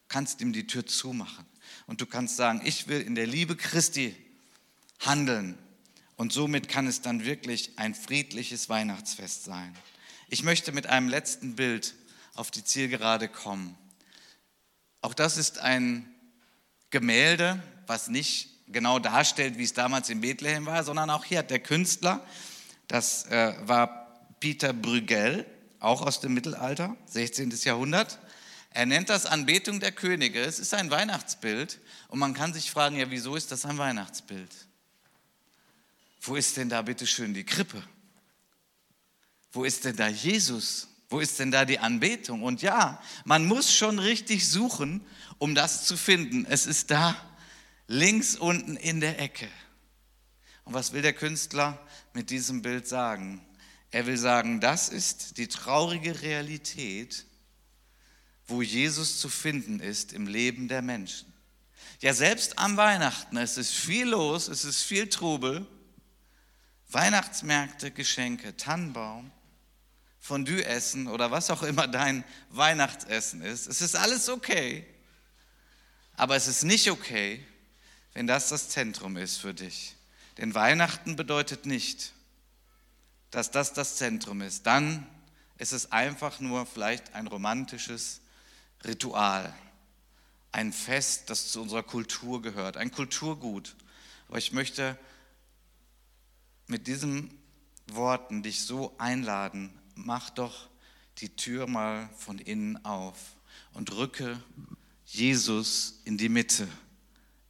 kannst 0.07 0.41
ihm 0.41 0.53
die 0.53 0.65
Tür 0.65 0.87
zumachen. 0.87 1.45
Und 1.85 2.01
du 2.01 2.07
kannst 2.07 2.35
sagen, 2.35 2.61
ich 2.65 2.87
will 2.87 3.01
in 3.01 3.13
der 3.13 3.27
Liebe 3.27 3.55
Christi 3.55 4.15
handeln. 4.99 5.55
Und 6.21 6.31
somit 6.31 6.69
kann 6.69 6.85
es 6.85 7.01
dann 7.01 7.25
wirklich 7.25 7.71
ein 7.79 7.95
friedliches 7.95 8.69
Weihnachtsfest 8.69 9.43
sein. 9.43 9.75
Ich 10.29 10.43
möchte 10.43 10.71
mit 10.71 10.85
einem 10.85 11.09
letzten 11.09 11.55
Bild 11.55 11.95
auf 12.35 12.51
die 12.51 12.63
Zielgerade 12.63 13.27
kommen. 13.27 13.75
Auch 15.01 15.15
das 15.15 15.37
ist 15.37 15.57
ein 15.57 16.07
Gemälde, 16.91 17.59
was 17.87 18.07
nicht 18.07 18.49
genau 18.67 18.99
darstellt, 18.99 19.57
wie 19.57 19.63
es 19.63 19.73
damals 19.73 20.11
in 20.11 20.21
Bethlehem 20.21 20.67
war, 20.67 20.83
sondern 20.83 21.09
auch 21.09 21.25
hier 21.25 21.39
hat 21.39 21.49
der 21.49 21.57
Künstler 21.57 22.23
das 22.87 23.25
äh, 23.25 23.55
war 23.65 24.27
Peter 24.39 24.73
Bruegel, 24.73 25.47
auch 25.79 26.03
aus 26.03 26.19
dem 26.19 26.35
Mittelalter, 26.35 26.95
16. 27.07 27.49
Jahrhundert. 27.63 28.19
Er 28.69 28.85
nennt 28.85 29.09
das 29.09 29.25
Anbetung 29.25 29.79
der 29.79 29.91
Könige. 29.91 30.41
Es 30.41 30.59
ist 30.59 30.75
ein 30.75 30.91
Weihnachtsbild 30.91 31.79
und 32.09 32.19
man 32.19 32.35
kann 32.35 32.53
sich 32.53 32.69
fragen, 32.69 32.97
ja, 32.97 33.09
wieso 33.09 33.35
ist 33.35 33.51
das 33.51 33.65
ein 33.65 33.79
Weihnachtsbild? 33.79 34.51
Wo 36.21 36.35
ist 36.35 36.55
denn 36.57 36.69
da 36.69 36.81
bitte 36.83 37.07
schön 37.07 37.33
die 37.33 37.43
Krippe? 37.43 37.83
Wo 39.51 39.63
ist 39.63 39.85
denn 39.85 39.95
da 39.95 40.07
Jesus? 40.07 40.87
Wo 41.09 41.19
ist 41.19 41.39
denn 41.39 41.51
da 41.51 41.65
die 41.65 41.79
Anbetung? 41.79 42.43
Und 42.43 42.61
ja, 42.61 43.01
man 43.25 43.45
muss 43.45 43.73
schon 43.73 43.99
richtig 43.99 44.47
suchen, 44.47 45.05
um 45.39 45.55
das 45.55 45.85
zu 45.85 45.97
finden. 45.97 46.45
Es 46.45 46.65
ist 46.67 46.91
da 46.91 47.15
links 47.87 48.35
unten 48.35 48.77
in 48.77 49.01
der 49.01 49.19
Ecke. 49.19 49.49
Und 50.63 50.73
was 50.73 50.93
will 50.93 51.01
der 51.01 51.13
Künstler 51.13 51.85
mit 52.13 52.29
diesem 52.29 52.61
Bild 52.61 52.87
sagen? 52.87 53.43
Er 53.89 54.05
will 54.05 54.17
sagen, 54.17 54.61
das 54.61 54.89
ist 54.89 55.37
die 55.37 55.47
traurige 55.47 56.21
Realität, 56.21 57.25
wo 58.45 58.61
Jesus 58.61 59.19
zu 59.19 59.27
finden 59.27 59.79
ist 59.79 60.13
im 60.13 60.27
Leben 60.27 60.67
der 60.67 60.81
Menschen. 60.81 61.33
Ja, 61.99 62.13
selbst 62.13 62.57
am 62.57 62.77
Weihnachten, 62.77 63.35
es 63.37 63.57
ist 63.57 63.71
viel 63.71 64.07
los, 64.07 64.47
es 64.47 64.63
ist 64.63 64.83
viel 64.83 65.09
Trubel. 65.09 65.67
Weihnachtsmärkte, 66.93 67.91
Geschenke, 67.91 68.55
Tannenbaum, 68.57 69.31
Fondue 70.19 70.63
essen 70.63 71.07
oder 71.07 71.31
was 71.31 71.49
auch 71.49 71.63
immer 71.63 71.87
dein 71.87 72.23
Weihnachtsessen 72.49 73.41
ist. 73.41 73.67
Es 73.67 73.81
ist 73.81 73.95
alles 73.95 74.29
okay. 74.29 74.85
Aber 76.15 76.35
es 76.35 76.47
ist 76.47 76.63
nicht 76.63 76.91
okay, 76.91 77.45
wenn 78.13 78.27
das 78.27 78.49
das 78.49 78.69
Zentrum 78.69 79.17
ist 79.17 79.37
für 79.37 79.53
dich. 79.53 79.95
Denn 80.37 80.53
Weihnachten 80.53 81.15
bedeutet 81.15 81.65
nicht, 81.65 82.13
dass 83.31 83.51
das 83.51 83.73
das 83.73 83.95
Zentrum 83.95 84.41
ist. 84.41 84.67
Dann 84.67 85.07
ist 85.57 85.71
es 85.71 85.91
einfach 85.91 86.39
nur 86.39 86.65
vielleicht 86.65 87.15
ein 87.15 87.27
romantisches 87.27 88.21
Ritual, 88.85 89.53
ein 90.51 90.73
Fest, 90.73 91.29
das 91.29 91.47
zu 91.51 91.61
unserer 91.61 91.83
Kultur 91.83 92.41
gehört, 92.41 92.77
ein 92.77 92.91
Kulturgut. 92.91 93.75
Aber 94.27 94.37
ich 94.37 94.51
möchte 94.51 94.97
mit 96.71 96.87
diesen 96.87 97.29
Worten 97.91 98.43
dich 98.43 98.61
so 98.61 98.95
einladen, 98.97 99.69
mach 99.95 100.29
doch 100.29 100.69
die 101.17 101.35
Tür 101.35 101.67
mal 101.67 102.09
von 102.17 102.39
innen 102.39 102.83
auf 102.85 103.17
und 103.73 103.91
rücke 103.91 104.41
Jesus 105.05 105.99
in 106.05 106.17
die 106.17 106.29
Mitte 106.29 106.69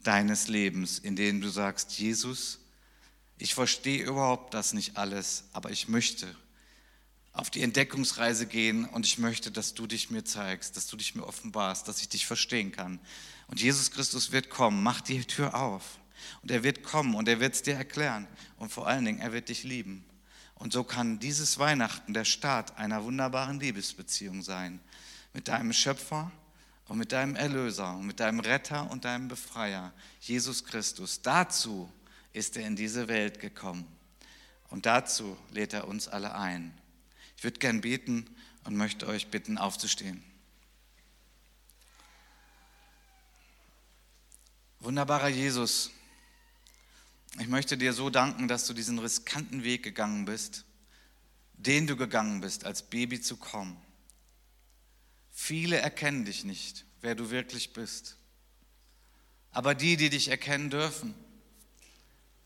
deines 0.01 0.47
Lebens, 0.47 0.97
in 0.97 1.15
dem 1.15 1.39
du 1.39 1.49
sagst, 1.49 1.99
Jesus, 1.99 2.59
ich 3.37 3.53
verstehe 3.53 4.03
überhaupt 4.03 4.55
das 4.55 4.73
nicht 4.73 4.97
alles, 4.97 5.43
aber 5.53 5.69
ich 5.69 5.87
möchte 5.87 6.35
auf 7.31 7.51
die 7.51 7.61
Entdeckungsreise 7.61 8.47
gehen 8.47 8.85
und 8.85 9.05
ich 9.05 9.19
möchte, 9.19 9.51
dass 9.51 9.75
du 9.75 9.85
dich 9.85 10.09
mir 10.09 10.25
zeigst, 10.25 10.75
dass 10.75 10.87
du 10.87 10.97
dich 10.97 11.13
mir 11.13 11.27
offenbarst, 11.27 11.87
dass 11.87 12.01
ich 12.01 12.09
dich 12.09 12.25
verstehen 12.25 12.71
kann. 12.71 12.99
Und 13.47 13.61
Jesus 13.61 13.91
Christus 13.91 14.31
wird 14.31 14.49
kommen, 14.49 14.81
mach 14.81 14.99
die 14.99 15.23
Tür 15.23 15.53
auf. 15.53 16.00
Und 16.41 16.51
er 16.51 16.63
wird 16.63 16.83
kommen 16.83 17.15
und 17.15 17.27
er 17.27 17.39
wird 17.39 17.53
es 17.53 17.61
dir 17.61 17.75
erklären. 17.75 18.27
Und 18.57 18.71
vor 18.71 18.87
allen 18.87 19.05
Dingen, 19.05 19.19
er 19.19 19.33
wird 19.33 19.49
dich 19.49 19.63
lieben. 19.63 20.05
Und 20.55 20.73
so 20.73 20.83
kann 20.83 21.19
dieses 21.19 21.57
Weihnachten 21.57 22.13
der 22.13 22.25
Start 22.25 22.77
einer 22.77 23.03
wunderbaren 23.03 23.59
Liebesbeziehung 23.59 24.43
sein. 24.43 24.79
Mit 25.33 25.47
deinem 25.47 25.73
Schöpfer 25.73 26.31
und 26.87 26.97
mit 26.97 27.11
deinem 27.11 27.35
Erlöser 27.35 27.95
und 27.95 28.05
mit 28.05 28.19
deinem 28.19 28.39
Retter 28.41 28.91
und 28.91 29.05
deinem 29.05 29.27
Befreier, 29.27 29.93
Jesus 30.19 30.65
Christus. 30.65 31.21
Dazu 31.21 31.91
ist 32.33 32.57
er 32.57 32.67
in 32.67 32.75
diese 32.75 33.07
Welt 33.07 33.39
gekommen. 33.39 33.87
Und 34.69 34.85
dazu 34.85 35.37
lädt 35.51 35.73
er 35.73 35.87
uns 35.87 36.07
alle 36.07 36.35
ein. 36.35 36.73
Ich 37.37 37.43
würde 37.43 37.59
gern 37.59 37.81
beten 37.81 38.25
und 38.63 38.75
möchte 38.75 39.07
euch 39.07 39.29
bitten, 39.31 39.57
aufzustehen. 39.57 40.23
Wunderbarer 44.79 45.27
Jesus, 45.27 45.91
ich 47.39 47.47
möchte 47.47 47.77
dir 47.77 47.93
so 47.93 48.09
danken, 48.09 48.47
dass 48.47 48.67
du 48.67 48.73
diesen 48.73 48.99
riskanten 48.99 49.63
Weg 49.63 49.83
gegangen 49.83 50.25
bist, 50.25 50.65
den 51.53 51.87
du 51.87 51.95
gegangen 51.95 52.41
bist, 52.41 52.65
als 52.65 52.83
Baby 52.83 53.21
zu 53.21 53.37
kommen. 53.37 53.77
Viele 55.31 55.77
erkennen 55.77 56.25
dich 56.25 56.43
nicht, 56.43 56.85
wer 57.01 57.15
du 57.15 57.29
wirklich 57.29 57.73
bist. 57.73 58.17
Aber 59.51 59.75
die, 59.75 59.97
die 59.97 60.09
dich 60.09 60.27
erkennen 60.27 60.69
dürfen, 60.69 61.13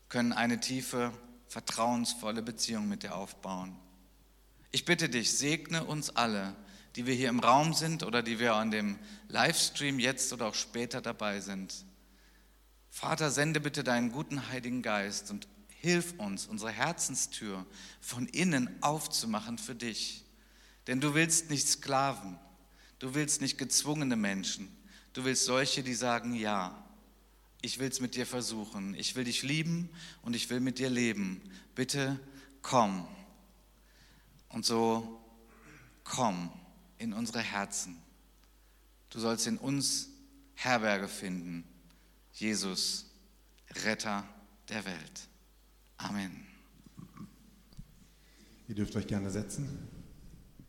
können 0.08 0.32
eine 0.32 0.60
tiefe, 0.60 1.12
vertrauensvolle 1.48 2.42
Beziehung 2.42 2.88
mit 2.88 3.02
dir 3.02 3.14
aufbauen. 3.14 3.76
Ich 4.70 4.84
bitte 4.84 5.08
dich, 5.08 5.32
segne 5.32 5.84
uns 5.84 6.10
alle, 6.10 6.54
die 6.96 7.06
wir 7.06 7.14
hier 7.14 7.28
im 7.28 7.40
Raum 7.40 7.74
sind 7.74 8.02
oder 8.02 8.22
die 8.22 8.38
wir 8.38 8.54
an 8.54 8.70
dem 8.70 8.98
Livestream 9.28 9.98
jetzt 9.98 10.32
oder 10.32 10.46
auch 10.46 10.54
später 10.54 11.00
dabei 11.00 11.40
sind. 11.40 11.84
Vater, 12.96 13.30
sende 13.30 13.60
bitte 13.60 13.84
deinen 13.84 14.10
guten 14.10 14.48
Heiligen 14.48 14.80
Geist 14.82 15.30
und 15.30 15.48
hilf 15.68 16.14
uns, 16.18 16.46
unsere 16.46 16.70
Herzenstür 16.70 17.66
von 18.00 18.26
innen 18.26 18.82
aufzumachen 18.82 19.58
für 19.58 19.74
dich. 19.74 20.24
Denn 20.86 21.00
du 21.00 21.14
willst 21.14 21.50
nicht 21.50 21.68
Sklaven, 21.68 22.38
du 22.98 23.14
willst 23.14 23.40
nicht 23.40 23.58
gezwungene 23.58 24.16
Menschen, 24.16 24.74
du 25.12 25.24
willst 25.24 25.44
solche, 25.44 25.82
die 25.82 25.94
sagen 25.94 26.34
Ja 26.34 26.82
ich 27.66 27.80
will 27.80 27.88
es 27.88 28.00
mit 28.00 28.14
dir 28.14 28.26
versuchen. 28.26 28.94
Ich 28.94 29.16
will 29.16 29.24
dich 29.24 29.42
lieben 29.42 29.90
und 30.22 30.36
ich 30.36 30.50
will 30.50 30.60
mit 30.60 30.78
dir 30.78 30.88
leben. 30.88 31.40
Bitte 31.74 32.20
komm. 32.62 33.08
Und 34.50 34.64
so 34.64 35.20
komm 36.04 36.52
in 36.98 37.12
unsere 37.12 37.40
Herzen. 37.40 38.00
Du 39.10 39.18
sollst 39.18 39.48
in 39.48 39.58
uns 39.58 40.10
Herberge 40.54 41.08
finden. 41.08 41.64
Jesus, 42.36 43.06
Retter 43.86 44.22
der 44.68 44.84
Welt. 44.84 45.28
Amen. 45.96 46.46
Ihr 48.68 48.74
dürft 48.74 48.94
euch 48.94 49.06
gerne 49.06 49.30
setzen. 49.30 49.88